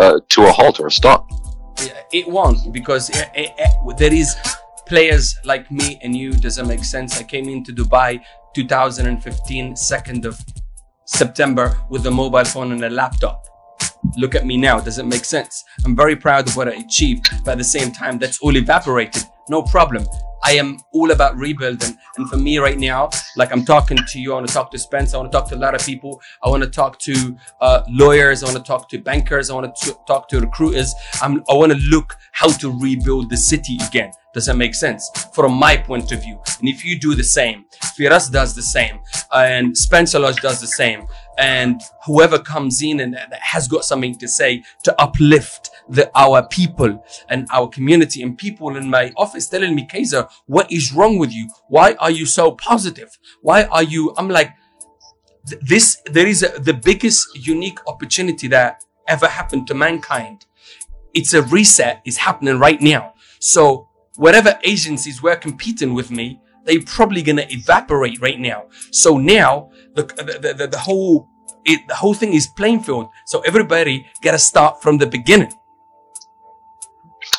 uh, 0.00 0.16
to 0.35 0.38
a 0.50 0.52
halt 0.59 0.78
or 0.81 0.87
a 0.87 0.90
stop. 1.00 1.20
Yeah, 1.87 2.18
it 2.18 2.26
won't 2.28 2.72
because 2.72 3.05
it, 3.11 3.28
it, 3.35 3.50
it- 3.59 3.96
there 3.98 4.14
is 4.22 4.28
players 4.87 5.24
like 5.44 5.64
me 5.70 5.98
and 6.02 6.11
you 6.16 6.31
doesn't 6.46 6.68
make 6.68 6.85
sense? 6.85 7.11
I 7.18 7.24
came 7.35 7.48
into 7.48 7.72
dubai 7.72 8.20
2015 8.55 9.74
2nd 9.74 10.24
of 10.24 10.38
september 11.12 11.77
with 11.88 12.07
a 12.07 12.11
mobile 12.11 12.44
phone 12.44 12.72
and 12.72 12.85
a 12.85 12.90
laptop. 12.90 13.46
Look 14.16 14.35
at 14.35 14.46
me 14.46 14.57
now 14.57 14.81
does 14.81 14.98
it 14.98 15.07
make 15.07 15.25
sense? 15.25 15.64
I'm 15.85 15.94
very 15.94 16.16
proud 16.16 16.48
of 16.48 16.57
what 16.57 16.68
i 16.68 16.72
achieved 16.72 17.29
but 17.44 17.53
at 17.53 17.59
the 17.59 17.64
same 17.64 17.92
time 17.92 18.18
that's 18.18 18.40
all 18.40 18.57
evaporated. 18.57 19.22
No 19.48 19.62
problem. 19.62 20.07
I 20.44 20.53
am 20.53 20.79
all 20.92 21.12
about 21.12 21.37
rebuilding. 21.37 21.96
And 22.16 22.29
for 22.29 22.37
me 22.37 22.59
right 22.59 22.79
now 22.79 23.11
like 23.37 23.53
i'm 23.53 23.64
talking 23.64 23.96
to 23.96 24.18
you 24.18 24.33
i 24.33 24.35
want 24.37 24.48
to 24.48 24.55
talk 24.55 24.70
to 24.72 24.79
spence 24.79 25.14
i 25.14 25.18
want 25.18 25.31
to 25.31 25.38
talk 25.38 25.48
to 25.51 25.55
a 25.55 25.62
lot 25.66 25.75
of 25.75 25.85
people. 25.85 26.20
I 26.42 26.48
want 26.48 26.62
to 26.64 26.70
talk 26.70 26.98
to 27.01 27.37
uh, 27.61 27.83
lawyers 27.88 28.42
i 28.42 28.46
want 28.46 28.59
to 28.59 28.64
talk 28.64 28.88
to 28.90 28.98
bankers 28.98 29.51
i 29.51 29.55
want 29.55 29.75
to 29.77 29.96
talk 30.07 30.29
to 30.31 30.40
recruiters. 30.40 30.94
I'm, 31.20 31.44
i 31.48 31.55
want 31.55 31.72
to 31.72 31.79
look 31.79 32.16
how 32.33 32.48
to 32.48 32.70
rebuild 32.81 33.31
the 33.31 33.37
city 33.37 33.79
again 33.87 34.12
does 34.35 34.47
that 34.47 34.57
make 34.57 34.75
sense? 34.75 35.11
From 35.35 35.53
my 35.53 35.77
point 35.77 36.11
of 36.12 36.23
view. 36.23 36.40
And 36.59 36.68
if 36.68 36.85
you 36.85 36.99
do 36.99 37.14
the 37.14 37.25
same 37.25 37.66
firas 37.99 38.31
does 38.31 38.55
the 38.55 38.62
same 38.62 39.01
and 39.33 39.77
spencer 39.77 40.18
lodge 40.18 40.40
does 40.40 40.61
the 40.61 40.66
same 40.66 41.07
and 41.38 41.81
whoever 42.07 42.38
comes 42.38 42.81
in 42.83 43.01
and 43.01 43.16
has 43.40 43.68
got 43.68 43.85
something 43.85 44.16
to 44.16 44.27
say 44.29 44.62
to 44.83 45.01
uplift 45.01 45.71
the 45.88 46.11
our 46.14 46.47
people 46.49 47.05
and 47.29 47.47
our 47.53 47.68
community 47.68 48.23
and 48.23 48.38
people 48.38 48.77
in 48.77 48.88
my 48.88 49.12
office 49.16 49.49
telling 49.49 49.75
me 49.75 49.87
kaiser 49.87 50.27
what 50.47 50.71
is 50.71 50.92
wrong 50.92 51.18
with 51.18 51.33
you? 51.33 51.51
Why 51.68 51.95
are 51.95 52.11
you 52.11 52.27
so 52.27 52.53
positive? 52.53 53.11
Why 53.42 53.64
are 53.64 53.83
you 53.83 54.14
i'm 54.16 54.29
like 54.29 54.55
this 55.61 56.01
there 56.07 56.27
is 56.27 56.42
a, 56.42 56.49
the 56.61 56.75
biggest 56.75 57.27
unique 57.47 57.79
opportunity 57.87 58.47
that 58.49 58.83
ever 59.09 59.27
happened 59.27 59.66
to 59.66 59.75
mankind. 59.75 60.47
It's 61.14 61.35
a 61.35 61.42
reset. 61.42 62.01
Is 62.05 62.16
happening 62.18 62.59
right 62.59 62.81
now. 62.81 63.14
So 63.40 63.88
whatever 64.16 64.59
agencies 64.64 65.22
were 65.22 65.37
competing 65.37 65.94
with 65.94 66.11
me 66.11 66.40
they're 66.64 66.83
probably 66.83 67.22
gonna 67.22 67.46
evaporate 67.51 68.20
right 68.20 68.38
now 68.38 68.64
so 68.90 69.18
now 69.18 69.70
the 69.94 70.03
the, 70.03 70.55
the, 70.59 70.66
the 70.66 70.79
whole 70.79 71.29
it, 71.64 71.81
the 71.88 71.94
whole 71.94 72.14
thing 72.14 72.33
is 72.33 72.48
playing 72.57 72.83
field 72.83 73.09
so 73.27 73.40
everybody 73.40 74.07
gotta 74.22 74.38
start 74.38 74.83
from 74.83 74.98
the 74.98 75.07
beginning 75.07 75.53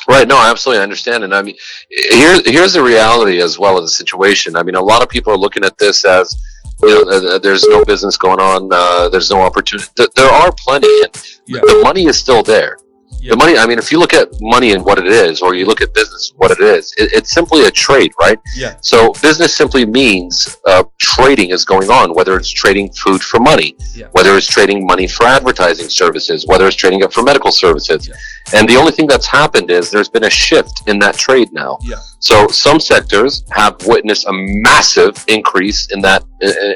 Right. 0.08 0.28
No, 0.28 0.36
I 0.36 0.50
absolutely. 0.50 0.82
Understand. 0.82 1.24
And 1.24 1.34
I 1.34 1.42
mean, 1.42 1.56
here, 1.90 2.40
here's 2.44 2.74
the 2.74 2.82
reality 2.82 3.40
as 3.40 3.58
well 3.58 3.78
as 3.78 3.84
the 3.84 3.94
situation. 3.94 4.56
I 4.56 4.62
mean, 4.62 4.74
a 4.74 4.82
lot 4.82 5.02
of 5.02 5.08
people 5.08 5.32
are 5.32 5.38
looking 5.38 5.64
at 5.64 5.78
this 5.78 6.04
as, 6.04 6.36
you 6.82 7.04
know, 7.04 7.10
uh, 7.10 7.38
there's 7.38 7.64
no 7.66 7.84
business 7.84 8.16
going 8.16 8.40
on. 8.40 8.68
Uh, 8.70 9.08
there's 9.08 9.30
no 9.30 9.40
opportunity. 9.40 9.88
There 9.96 10.28
are 10.28 10.52
plenty. 10.58 10.88
And 11.02 11.40
Yeah. 11.46 11.60
The 11.60 11.80
money 11.82 12.06
is 12.06 12.18
still 12.18 12.42
there. 12.42 12.76
Yeah. 13.24 13.30
The 13.30 13.36
money, 13.36 13.56
I 13.56 13.66
mean, 13.66 13.78
if 13.78 13.90
you 13.90 13.98
look 13.98 14.12
at 14.12 14.28
money 14.42 14.72
and 14.74 14.84
what 14.84 14.98
it 14.98 15.06
is, 15.06 15.40
or 15.40 15.54
you 15.54 15.64
look 15.64 15.80
at 15.80 15.94
business, 15.94 16.34
what 16.36 16.50
it 16.50 16.60
is, 16.60 16.92
it, 16.98 17.10
it's 17.14 17.30
simply 17.30 17.64
a 17.64 17.70
trade, 17.70 18.12
right? 18.20 18.38
Yeah. 18.54 18.76
So 18.82 19.12
business 19.22 19.56
simply 19.56 19.86
means 19.86 20.58
uh, 20.66 20.84
trading 20.98 21.48
is 21.50 21.64
going 21.64 21.90
on, 21.90 22.14
whether 22.14 22.36
it's 22.36 22.50
trading 22.50 22.92
food 22.92 23.22
for 23.22 23.40
money, 23.40 23.76
Yeah. 23.94 24.08
whether 24.12 24.36
it's 24.36 24.46
trading 24.46 24.84
money 24.86 25.06
for 25.06 25.24
advertising 25.24 25.88
services, 25.88 26.46
whether 26.46 26.66
it's 26.66 26.76
trading 26.76 27.00
it 27.00 27.14
for 27.14 27.22
medical 27.22 27.50
services. 27.50 28.06
Yeah. 28.06 28.14
And 28.58 28.68
the 28.68 28.76
only 28.76 28.92
thing 28.92 29.06
that's 29.06 29.26
happened 29.26 29.70
is 29.70 29.90
there's 29.90 30.10
been 30.10 30.24
a 30.24 30.30
shift 30.30 30.82
in 30.86 30.98
that 30.98 31.14
trade 31.16 31.50
now. 31.50 31.78
Yeah. 31.82 31.96
So 32.18 32.46
some 32.48 32.78
sectors 32.78 33.42
have 33.52 33.74
witnessed 33.86 34.26
a 34.26 34.32
massive 34.34 35.14
increase 35.28 35.90
in 35.92 36.00
that 36.02 36.24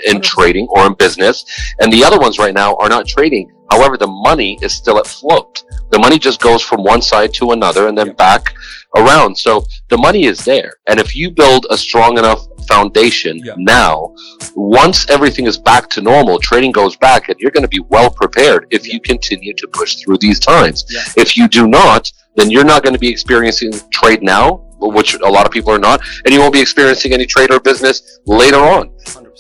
in 0.06 0.22
trading 0.22 0.66
or 0.70 0.86
in 0.86 0.94
business, 0.94 1.44
and 1.80 1.92
the 1.92 2.02
other 2.02 2.18
ones 2.18 2.38
right 2.38 2.54
now 2.54 2.74
are 2.76 2.88
not 2.88 3.06
trading. 3.06 3.52
However, 3.70 3.98
the 3.98 4.06
money 4.06 4.58
is 4.62 4.72
still 4.72 4.98
at 4.98 5.06
float. 5.06 5.62
The 5.90 5.98
money 5.98 6.18
just 6.18 6.40
goes 6.40 6.62
from 6.62 6.82
one 6.82 7.02
side 7.02 7.32
to 7.34 7.52
another 7.52 7.88
and 7.88 7.96
then 7.96 8.08
Yeah. 8.08 8.12
back 8.14 8.54
around. 8.96 9.36
So 9.36 9.64
the 9.88 9.98
money 9.98 10.24
is 10.24 10.44
there. 10.44 10.74
And 10.88 10.98
if 11.00 11.14
you 11.16 11.30
build 11.30 11.66
a 11.70 11.76
strong 11.78 12.18
enough 12.18 12.40
foundation 12.68 13.40
Yeah. 13.44 13.54
now, 13.56 14.12
once 14.54 15.08
everything 15.08 15.46
is 15.46 15.56
back 15.58 15.88
to 15.90 16.00
normal, 16.00 16.38
trading 16.38 16.72
goes 16.72 16.96
back 16.96 17.28
and 17.28 17.36
you're 17.40 17.50
going 17.50 17.62
to 17.62 17.68
be 17.78 17.80
well 17.88 18.10
prepared 18.10 18.66
if 18.70 18.86
Yeah. 18.86 18.94
you 18.94 19.00
continue 19.00 19.54
to 19.54 19.66
push 19.68 19.96
through 19.96 20.18
these 20.18 20.38
times. 20.38 20.84
Yeah. 20.90 21.00
If 21.16 21.36
you 21.38 21.48
do 21.48 21.66
not, 21.66 22.10
then 22.36 22.50
you're 22.50 22.64
not 22.72 22.82
going 22.82 22.94
to 22.94 22.98
be 23.00 23.08
experiencing 23.08 23.72
trade 23.92 24.22
now, 24.22 24.44
which 24.80 25.14
a 25.14 25.28
lot 25.36 25.44
of 25.46 25.50
people 25.52 25.72
are 25.72 25.78
not, 25.90 26.00
and 26.24 26.32
you 26.34 26.40
won't 26.40 26.52
be 26.52 26.60
experiencing 26.60 27.12
any 27.12 27.26
trade 27.26 27.50
or 27.50 27.58
business 27.60 27.96
later 28.26 28.58
on. 28.76 28.90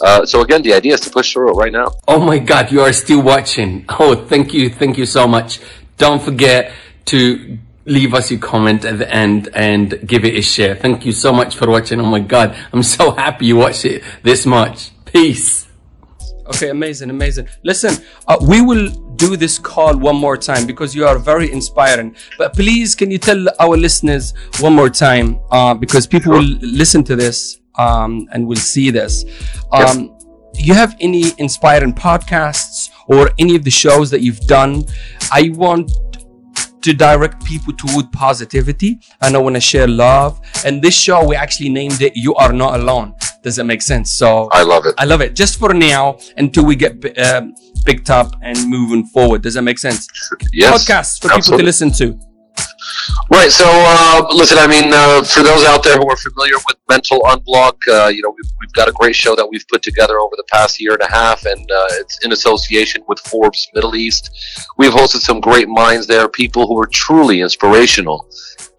Uh, 0.00 0.24
so 0.24 0.40
again, 0.40 0.62
the 0.62 0.72
idea 0.74 0.94
is 0.94 1.00
to 1.02 1.10
push 1.10 1.32
through 1.32 1.50
it 1.50 1.54
right 1.54 1.72
now. 1.72 1.88
Oh 2.08 2.18
my 2.20 2.38
God, 2.38 2.72
you 2.72 2.80
are 2.80 2.92
still 2.92 3.20
watching. 3.22 3.84
Oh, 4.00 4.14
thank 4.14 4.52
you. 4.54 4.68
Thank 4.70 4.96
you 4.98 5.06
so 5.06 5.28
much. 5.28 5.60
Don't 5.98 6.22
forget 6.22 6.72
to 7.06 7.58
leave 7.84 8.14
us 8.14 8.30
your 8.30 8.40
comment 8.40 8.84
at 8.84 8.98
the 8.98 9.10
end 9.12 9.48
and 9.54 10.06
give 10.06 10.24
it 10.24 10.34
a 10.34 10.42
share. 10.42 10.74
Thank 10.74 11.06
you 11.06 11.12
so 11.12 11.32
much 11.32 11.56
for 11.56 11.68
watching. 11.68 12.00
Oh 12.00 12.06
my 12.06 12.20
God. 12.20 12.56
I'm 12.72 12.82
so 12.82 13.12
happy 13.12 13.46
you 13.46 13.56
watched 13.56 13.84
it 13.84 14.02
this 14.22 14.46
much. 14.46 14.90
Peace. 15.04 15.66
Okay, 16.46 16.70
amazing, 16.70 17.10
amazing. 17.10 17.46
Listen, 17.62 17.94
uh, 18.26 18.36
we 18.40 18.62
will 18.62 18.88
do 19.16 19.36
this 19.36 19.58
call 19.58 19.96
one 19.98 20.16
more 20.16 20.36
time 20.36 20.66
because 20.66 20.94
you 20.94 21.06
are 21.06 21.18
very 21.18 21.52
inspiring. 21.52 22.16
But 22.38 22.54
please, 22.54 22.94
can 22.94 23.10
you 23.10 23.18
tell 23.18 23.46
our 23.60 23.76
listeners 23.76 24.32
one 24.60 24.74
more 24.74 24.88
time 24.88 25.40
uh, 25.50 25.74
because 25.74 26.06
people 26.06 26.32
will 26.32 26.56
listen 26.62 27.04
to 27.04 27.16
this 27.16 27.60
um, 27.74 28.28
and 28.32 28.46
will 28.46 28.56
see 28.56 28.90
this. 28.90 29.24
Um, 29.72 30.17
you 30.66 30.74
have 30.74 30.96
any 31.00 31.32
inspiring 31.38 31.92
podcasts 31.92 32.90
or 33.06 33.30
any 33.38 33.56
of 33.56 33.64
the 33.64 33.70
shows 33.70 34.10
that 34.10 34.20
you've 34.20 34.40
done? 34.40 34.84
I 35.30 35.50
want 35.54 35.90
to 36.82 36.94
direct 36.94 37.44
people 37.44 37.72
toward 37.74 38.10
positivity 38.12 39.00
and 39.20 39.34
I 39.34 39.38
want 39.38 39.56
to 39.56 39.60
share 39.60 39.86
love. 39.86 40.40
And 40.64 40.82
this 40.82 40.94
show, 40.94 41.26
we 41.26 41.36
actually 41.36 41.70
named 41.70 42.02
it 42.02 42.12
You 42.16 42.34
Are 42.36 42.52
Not 42.52 42.78
Alone. 42.80 43.14
Does 43.42 43.56
that 43.56 43.64
make 43.64 43.82
sense? 43.82 44.12
So 44.12 44.48
I 44.52 44.62
love 44.62 44.86
it. 44.86 44.94
I 44.98 45.04
love 45.04 45.20
it. 45.20 45.34
Just 45.34 45.58
for 45.58 45.72
now, 45.72 46.18
until 46.36 46.64
we 46.64 46.76
get 46.76 47.18
um, 47.18 47.54
picked 47.84 48.10
up 48.10 48.34
and 48.42 48.68
moving 48.68 49.04
forward. 49.06 49.42
Does 49.42 49.54
that 49.54 49.62
make 49.62 49.78
sense? 49.78 50.08
Yes. 50.52 50.84
Podcasts 50.84 51.20
for 51.20 51.28
people 51.28 51.58
to 51.58 51.64
listen 51.64 51.90
to. 51.92 52.18
Right. 53.30 53.50
So, 53.50 53.64
uh, 53.68 54.26
listen, 54.32 54.58
I 54.58 54.66
mean, 54.66 54.90
uh, 54.92 55.22
for 55.22 55.42
those 55.42 55.64
out 55.64 55.82
there 55.82 55.96
who 55.98 56.08
are 56.08 56.16
familiar 56.16 56.54
with 56.66 56.76
Mental 56.88 57.20
Unblock, 57.20 57.76
uh, 57.88 58.08
you 58.08 58.22
know, 58.22 58.30
we've, 58.30 58.50
we've 58.60 58.72
got 58.72 58.88
a 58.88 58.92
great 58.92 59.14
show 59.14 59.36
that 59.36 59.46
we've 59.46 59.66
put 59.68 59.82
together 59.82 60.18
over 60.18 60.34
the 60.36 60.44
past 60.50 60.80
year 60.80 60.94
and 60.94 61.02
a 61.02 61.10
half, 61.10 61.44
and 61.44 61.70
uh, 61.70 61.86
it's 61.92 62.24
in 62.24 62.32
association 62.32 63.02
with 63.06 63.18
Forbes 63.20 63.68
Middle 63.74 63.96
East. 63.96 64.30
We've 64.78 64.92
hosted 64.92 65.20
some 65.20 65.40
great 65.40 65.68
minds 65.68 66.06
there, 66.06 66.28
people 66.28 66.66
who 66.66 66.78
are 66.80 66.86
truly 66.86 67.42
inspirational. 67.42 68.28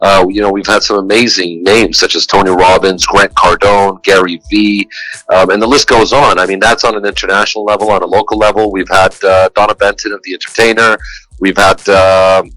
Uh, 0.02 0.26
you 0.30 0.42
know, 0.42 0.52
we've 0.52 0.68
had 0.68 0.82
some 0.82 0.98
amazing 0.98 1.62
names 1.64 2.00
such 2.00 2.16
as 2.16 2.26
Tony 2.26 2.52
Robbins, 2.52 3.06
Grant 3.06 3.34
Cardone, 3.34 4.02
Gary 4.04 4.42
Vee, 4.50 4.88
um, 5.34 5.50
and 5.50 5.62
the 5.62 5.68
list 5.68 5.88
goes 5.88 6.14
on. 6.14 6.40
I 6.40 6.46
mean, 6.46 6.60
that's 6.60 6.84
on 6.84 6.96
an 6.96 7.06
international 7.06 7.66
level. 7.66 7.92
On 7.92 8.02
a 8.02 8.06
local 8.06 8.38
level, 8.38 8.72
we've 8.72 8.90
had 8.90 9.14
uh, 9.24 9.50
Donna 9.56 9.76
Benton 9.76 10.14
of 10.14 10.24
The 10.24 10.34
Entertainer. 10.34 10.98
We've 11.40 11.58
had 11.58 11.88
um 11.90 12.52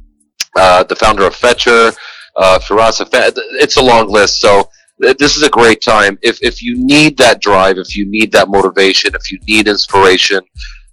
uh, 0.56 0.84
the 0.84 0.96
founder 0.96 1.24
of 1.24 1.34
Fetcher, 1.34 1.92
uh, 2.36 2.58
Firas 2.58 3.00
It's 3.60 3.76
a 3.76 3.82
long 3.82 4.08
list. 4.08 4.40
So 4.40 4.68
this 4.98 5.36
is 5.36 5.42
a 5.42 5.50
great 5.50 5.82
time. 5.82 6.18
If, 6.22 6.42
if 6.42 6.62
you 6.62 6.76
need 6.76 7.16
that 7.18 7.40
drive, 7.40 7.78
if 7.78 7.96
you 7.96 8.06
need 8.06 8.32
that 8.32 8.48
motivation, 8.48 9.14
if 9.14 9.30
you 9.32 9.38
need 9.48 9.68
inspiration, 9.68 10.40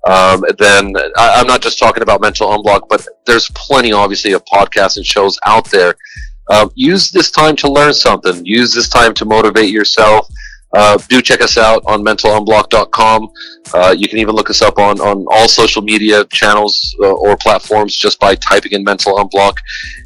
um, 0.07 0.43
then 0.57 0.93
I, 1.17 1.35
I'm 1.35 1.47
not 1.47 1.61
just 1.61 1.77
talking 1.77 2.03
about 2.03 2.21
Mental 2.21 2.49
Unblock, 2.49 2.87
but 2.89 3.05
there's 3.25 3.49
plenty, 3.51 3.91
obviously, 3.91 4.31
of 4.33 4.43
podcasts 4.45 4.97
and 4.97 5.05
shows 5.05 5.37
out 5.45 5.69
there. 5.69 5.93
Uh, 6.49 6.67
use 6.73 7.11
this 7.11 7.29
time 7.29 7.55
to 7.57 7.71
learn 7.71 7.93
something. 7.93 8.43
Use 8.45 8.73
this 8.73 8.89
time 8.89 9.13
to 9.13 9.25
motivate 9.25 9.69
yourself. 9.69 10.27
Uh, 10.73 10.97
do 11.09 11.21
check 11.21 11.41
us 11.41 11.57
out 11.57 11.83
on 11.87 12.03
mentalunblock.com. 12.03 13.29
Uh, 13.73 13.95
you 13.97 14.07
can 14.07 14.19
even 14.19 14.35
look 14.35 14.49
us 14.49 14.61
up 14.61 14.77
on, 14.77 14.99
on 14.99 15.25
all 15.31 15.47
social 15.47 15.81
media 15.81 16.23
channels 16.25 16.95
uh, 17.01 17.11
or 17.11 17.35
platforms 17.37 17.95
just 17.95 18.19
by 18.19 18.35
typing 18.35 18.73
in 18.73 18.83
Mental 18.83 19.15
Unblock. 19.15 19.57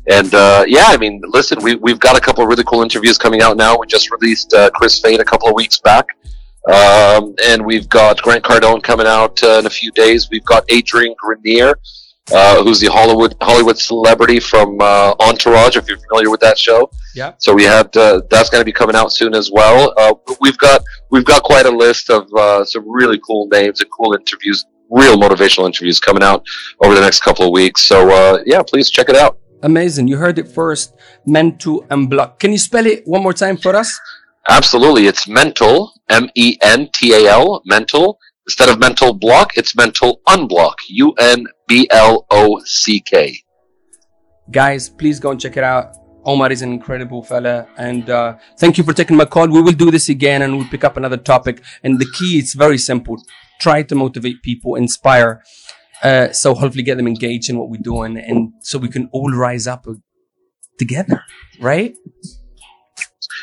And 0.10 0.34
uh, 0.34 0.64
yeah, 0.68 0.86
I 0.88 0.98
mean, 0.98 1.22
listen, 1.28 1.62
we, 1.62 1.76
we've 1.76 2.00
got 2.00 2.18
a 2.18 2.22
couple 2.22 2.44
of 2.44 2.50
really 2.50 2.64
cool 2.64 2.82
interviews 2.82 3.18
coming 3.18 3.42
out 3.42 3.58
now. 3.58 3.78
We 3.78 3.88
just 3.88 4.10
released 4.12 4.54
uh, 4.54 4.70
Chris 4.72 5.00
Fane 5.00 5.20
a 5.20 5.26
couple 5.26 5.50
of 5.50 5.56
weeks 5.56 5.80
back. 5.80 6.06
Um, 6.72 7.36
and 7.46 7.66
we've 7.66 7.90
got 7.90 8.22
Grant 8.22 8.46
Cardone 8.46 8.82
coming 8.82 9.06
out 9.06 9.44
in 9.44 9.66
a 9.66 9.70
few 9.70 9.92
days. 9.92 10.30
We've 10.30 10.46
got 10.46 10.64
Adrian 10.70 11.14
Grenier, 11.18 11.76
who's 12.64 12.80
the 12.80 12.90
Hollywood 12.90 13.36
Hollywood 13.42 13.78
celebrity 13.78 14.40
from 14.40 14.80
Entourage, 14.80 15.76
if 15.76 15.90
you're 15.90 15.98
familiar 15.98 16.30
with 16.30 16.40
that 16.40 16.58
show. 16.58 16.90
Yeah. 17.16 17.34
So 17.38 17.54
we 17.54 17.64
had 17.64 17.96
uh, 17.96 18.22
that's 18.30 18.50
going 18.50 18.62
to 18.62 18.66
be 18.66 18.72
coming 18.72 18.96
out 18.96 19.12
soon 19.14 19.36
as 19.36 19.52
well. 19.52 19.94
Uh, 19.98 20.14
we've 20.42 20.58
got 20.58 20.84
we've 21.12 21.26
got 21.26 21.44
quite 21.44 21.66
a 21.66 21.72
list 21.72 22.10
of 22.10 22.32
uh, 22.34 22.66
some 22.66 22.90
really 22.90 23.20
cool 23.26 23.48
names 23.52 23.82
and 23.82 23.90
cool 23.92 24.14
interviews, 24.14 24.66
real 24.90 25.18
motivational 25.18 25.66
interviews 25.66 26.00
coming 26.00 26.24
out 26.24 26.44
over 26.84 26.96
the 26.96 27.02
next 27.02 27.22
couple 27.22 27.46
of 27.46 27.52
weeks. 27.52 27.84
So 27.84 28.10
uh, 28.10 28.40
yeah, 28.46 28.62
please 28.64 28.90
check 28.90 29.10
it 29.10 29.16
out. 29.16 29.38
Amazing. 29.62 30.08
You 30.08 30.18
heard 30.18 30.40
it 30.40 30.48
first. 30.48 30.96
Mental 31.26 31.84
Unblock. 31.86 32.40
Can 32.40 32.52
you 32.52 32.58
spell 32.58 32.86
it 32.86 33.04
one 33.06 33.24
more 33.24 33.34
time 33.34 33.58
for 33.58 33.76
us? 33.76 33.98
Absolutely, 34.50 35.08
it's 35.08 35.26
mental, 35.28 35.94
M 36.10 36.30
E 36.36 36.58
N 36.62 36.90
T 36.94 37.14
A 37.14 37.32
L, 37.32 37.62
mental. 37.66 38.20
Instead 38.46 38.68
of 38.68 38.78
mental 38.78 39.14
block, 39.14 39.56
it's 39.56 39.74
mental 39.74 40.20
unblock, 40.28 40.76
U 40.90 41.14
N 41.14 41.46
B 41.66 41.88
L 41.92 42.26
O 42.30 42.60
C 42.66 43.00
K. 43.00 43.38
Guys, 44.52 44.90
please 44.90 45.18
go 45.22 45.32
and 45.32 45.40
check 45.40 45.56
it 45.56 45.64
out. 45.64 45.96
Omar 46.26 46.52
is 46.52 46.62
an 46.62 46.72
incredible 46.72 47.24
fella. 47.24 47.68
And 47.78 48.10
uh, 48.10 48.38
thank 48.58 48.78
you 48.78 48.84
for 48.84 48.94
taking 48.94 49.18
my 49.18 49.26
call. 49.26 49.48
We 49.48 49.62
will 49.62 49.74
do 49.74 49.92
this 49.92 50.10
again 50.10 50.42
and 50.42 50.58
we'll 50.58 50.68
pick 50.68 50.84
up 50.84 50.98
another 50.98 51.18
topic. 51.18 51.62
And 51.84 52.00
the 52.00 52.10
key 52.18 52.40
is 52.40 52.54
very 52.54 52.78
simple. 52.78 53.22
Try 53.60 53.84
to 53.84 53.96
motivate 53.96 54.42
people, 54.42 54.76
inspire. 54.76 55.44
Uh, 56.02 56.32
so 56.32 56.54
hopefully 56.54 56.84
get 56.84 56.98
them 56.98 57.08
engaged 57.08 57.50
in 57.50 57.58
what 57.58 57.70
we're 57.70 57.82
doing 57.82 58.18
and 58.18 58.52
so 58.60 58.78
we 58.78 58.90
can 58.90 59.08
all 59.14 59.32
rise 59.32 59.68
up 59.68 59.86
together, 60.78 61.24
right? 61.62 61.96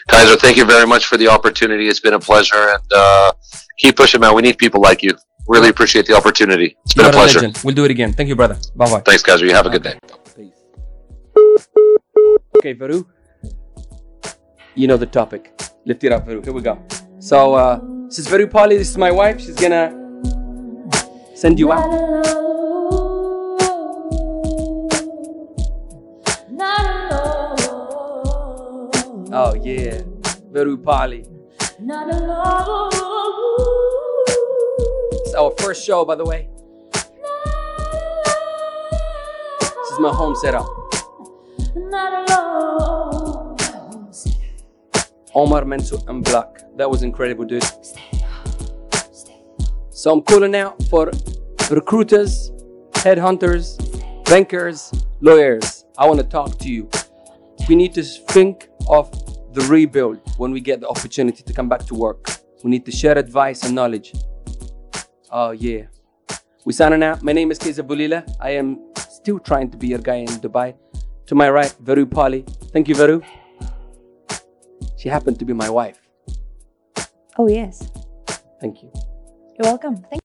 Kaiser, 0.09 0.37
thank 0.37 0.57
you 0.57 0.65
very 0.65 0.87
much 0.87 1.07
for 1.07 1.17
the 1.17 1.29
opportunity. 1.29 1.89
It's 1.89 2.01
been 2.01 2.15
a 2.15 2.19
pleasure, 2.19 2.57
and 2.75 2.93
uh, 2.95 3.33
keep 3.79 3.97
pushing, 3.97 4.21
man. 4.21 4.35
We 4.35 4.43
need 4.43 4.59
people 4.59 4.81
like 4.81 5.03
you. 5.03 5.17
Really 5.49 5.69
appreciate 5.69 6.07
the 6.07 6.17
opportunity. 6.17 6.77
It's 6.85 6.95
been 6.95 7.05
You're 7.05 7.11
a 7.11 7.15
pleasure. 7.15 7.41
legend. 7.41 7.61
We'll 7.65 7.75
do 7.75 7.85
it 7.85 7.91
again. 7.91 8.13
Thank 8.13 8.29
you, 8.29 8.37
brother. 8.37 8.59
Bye 8.77 8.91
bye. 8.91 9.01
Thanks, 9.01 9.23
Kaiser. 9.23 9.47
You 9.47 9.55
have 9.55 9.67
a 9.67 9.71
good 9.71 9.83
day. 9.83 9.99
Okay, 12.61 12.75
Veru. 12.75 13.07
You 14.75 14.87
know 14.87 14.99
the 14.99 15.07
topic. 15.07 15.59
Lift 15.87 16.05
it 16.05 16.13
up, 16.13 16.27
Veru. 16.27 16.43
Here 16.43 16.53
we 16.53 16.61
go. 16.61 16.79
So, 17.19 17.55
uh, 17.55 17.81
this 18.05 18.19
is 18.19 18.29
Veru 18.29 18.47
Polly. 18.47 18.77
This 18.77 18.91
is 18.91 18.99
my 18.99 19.11
wife. 19.11 19.41
She's 19.41 19.55
gonna 19.55 19.97
send 21.35 21.59
you 21.59 21.73
out. 21.73 21.89
Oh, 29.33 29.55
yeah. 29.63 30.03
Veru 30.53 30.77
Polly. 30.77 31.25
It's 35.25 35.35
our 35.35 35.51
first 35.61 35.83
show, 35.83 36.05
by 36.05 36.15
the 36.15 36.27
way. 36.27 36.51
This 39.63 39.93
is 39.93 39.99
my 39.99 40.13
home 40.13 40.37
setup. 40.37 40.67
Omar 45.35 45.65
Mansour 45.65 45.99
and 46.09 46.25
Black. 46.25 46.49
That 46.77 46.91
was 46.91 47.03
incredible, 47.03 47.45
dude. 47.45 47.65
So 49.91 50.13
I'm 50.13 50.23
calling 50.23 50.55
out 50.55 50.83
for 50.85 51.11
recruiters, 51.71 52.51
headhunters, 52.93 53.77
bankers, 54.25 54.93
lawyers. 55.21 55.85
I 55.99 56.07
want 56.07 56.21
to 56.21 56.27
talk 56.27 56.59
to 56.59 56.71
you. 56.71 56.89
We 57.69 57.77
need 57.77 57.93
to 57.95 58.03
think 58.03 58.69
of 58.89 59.11
the 59.53 59.63
rebuild 59.63 60.21
when 60.39 60.53
we 60.53 60.61
get 60.61 60.81
the 60.81 60.89
opportunity 60.89 61.43
to 61.43 61.53
come 61.53 61.69
back 61.69 61.85
to 61.87 61.95
work. 61.95 62.31
We 62.65 62.71
need 62.71 62.85
to 62.87 62.93
share 62.93 63.19
advice 63.19 63.65
and 63.65 63.75
knowledge. 63.75 64.15
Oh 65.31 65.51
yeah. 65.51 65.83
We're 66.65 66.73
signing 66.73 67.03
out. 67.03 67.23
My 67.23 67.33
name 67.33 67.51
is 67.51 67.59
Keza 67.59 67.87
Bulila. 67.87 68.29
I 68.41 68.51
am 68.51 68.81
still 68.97 69.39
trying 69.39 69.71
to 69.71 69.77
be 69.77 69.89
your 69.89 69.99
guy 69.99 70.17
in 70.17 70.27
Dubai. 70.27 70.75
To 71.27 71.35
my 71.35 71.49
right, 71.49 71.75
Veru 71.81 72.07
Pali. 72.07 72.45
Thank 72.73 72.89
you, 72.89 72.95
Veru. 72.95 73.23
She 75.01 75.09
happened 75.09 75.39
to 75.39 75.47
be 75.47 75.55
my 75.55 75.71
wife. 75.71 75.99
Oh, 77.39 77.49
yes. 77.49 77.91
Thank 78.61 78.83
you. 78.83 78.93
You're 79.57 79.73
welcome. 79.73 79.97
Thank 80.11 80.21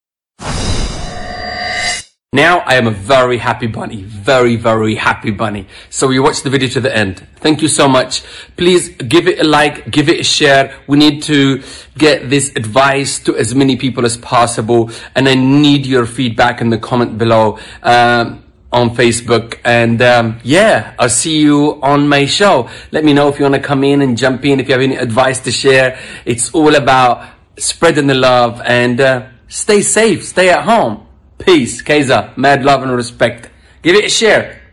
Now 2.33 2.57
I 2.59 2.75
am 2.75 2.85
a 2.87 2.91
very 2.91 3.37
happy 3.37 3.67
bunny. 3.67 4.03
Very, 4.03 4.57
very 4.57 4.95
happy 4.95 5.31
bunny. 5.31 5.67
So 5.89 6.09
you 6.09 6.21
watch 6.21 6.43
the 6.43 6.49
video 6.49 6.67
to 6.67 6.81
the 6.81 6.93
end. 6.93 7.25
Thank 7.37 7.61
you 7.61 7.69
so 7.69 7.87
much. 7.87 8.23
Please 8.57 8.89
give 8.89 9.29
it 9.29 9.39
a 9.39 9.45
like, 9.45 9.91
give 9.91 10.09
it 10.09 10.19
a 10.19 10.23
share. 10.25 10.77
We 10.87 10.97
need 10.97 11.23
to 11.23 11.63
get 11.97 12.29
this 12.29 12.51
advice 12.57 13.19
to 13.19 13.37
as 13.37 13.55
many 13.55 13.77
people 13.77 14.05
as 14.05 14.17
possible. 14.17 14.91
And 15.15 15.29
I 15.29 15.35
need 15.35 15.85
your 15.85 16.05
feedback 16.05 16.59
in 16.59 16.69
the 16.69 16.77
comment 16.77 17.17
below. 17.17 17.59
Um, 17.81 18.44
on 18.75 18.93
Facebook. 18.93 19.57
And 19.63 20.01
um, 20.01 20.39
yeah, 20.43 20.93
I'll 20.99 21.09
see 21.09 21.39
you 21.39 21.79
on 21.81 22.09
my 22.09 22.25
show. 22.25 22.69
Let 22.91 23.05
me 23.05 23.13
know 23.13 23.29
if 23.29 23.39
you 23.39 23.43
want 23.43 23.55
to 23.55 23.61
come 23.61 23.85
in 23.85 24.01
and 24.01 24.17
jump 24.17 24.43
in, 24.43 24.59
if 24.59 24.67
you 24.67 24.73
have 24.73 24.81
any 24.81 24.97
advice 24.97 25.39
to 25.41 25.51
share. 25.51 25.97
It's 26.25 26.53
all 26.53 26.75
about 26.75 27.25
spreading 27.57 28.07
the 28.07 28.15
love 28.15 28.61
and 28.65 28.99
uh, 28.99 29.27
stay 29.47 29.81
safe, 29.81 30.25
stay 30.25 30.49
at 30.49 30.63
home. 30.63 31.07
Peace, 31.37 31.81
Kaiser, 31.81 32.33
mad 32.35 32.65
love 32.65 32.83
and 32.83 32.91
respect. 32.91 33.49
Give 33.81 33.95
it 33.95 34.05
a 34.05 34.09
share. 34.09 34.64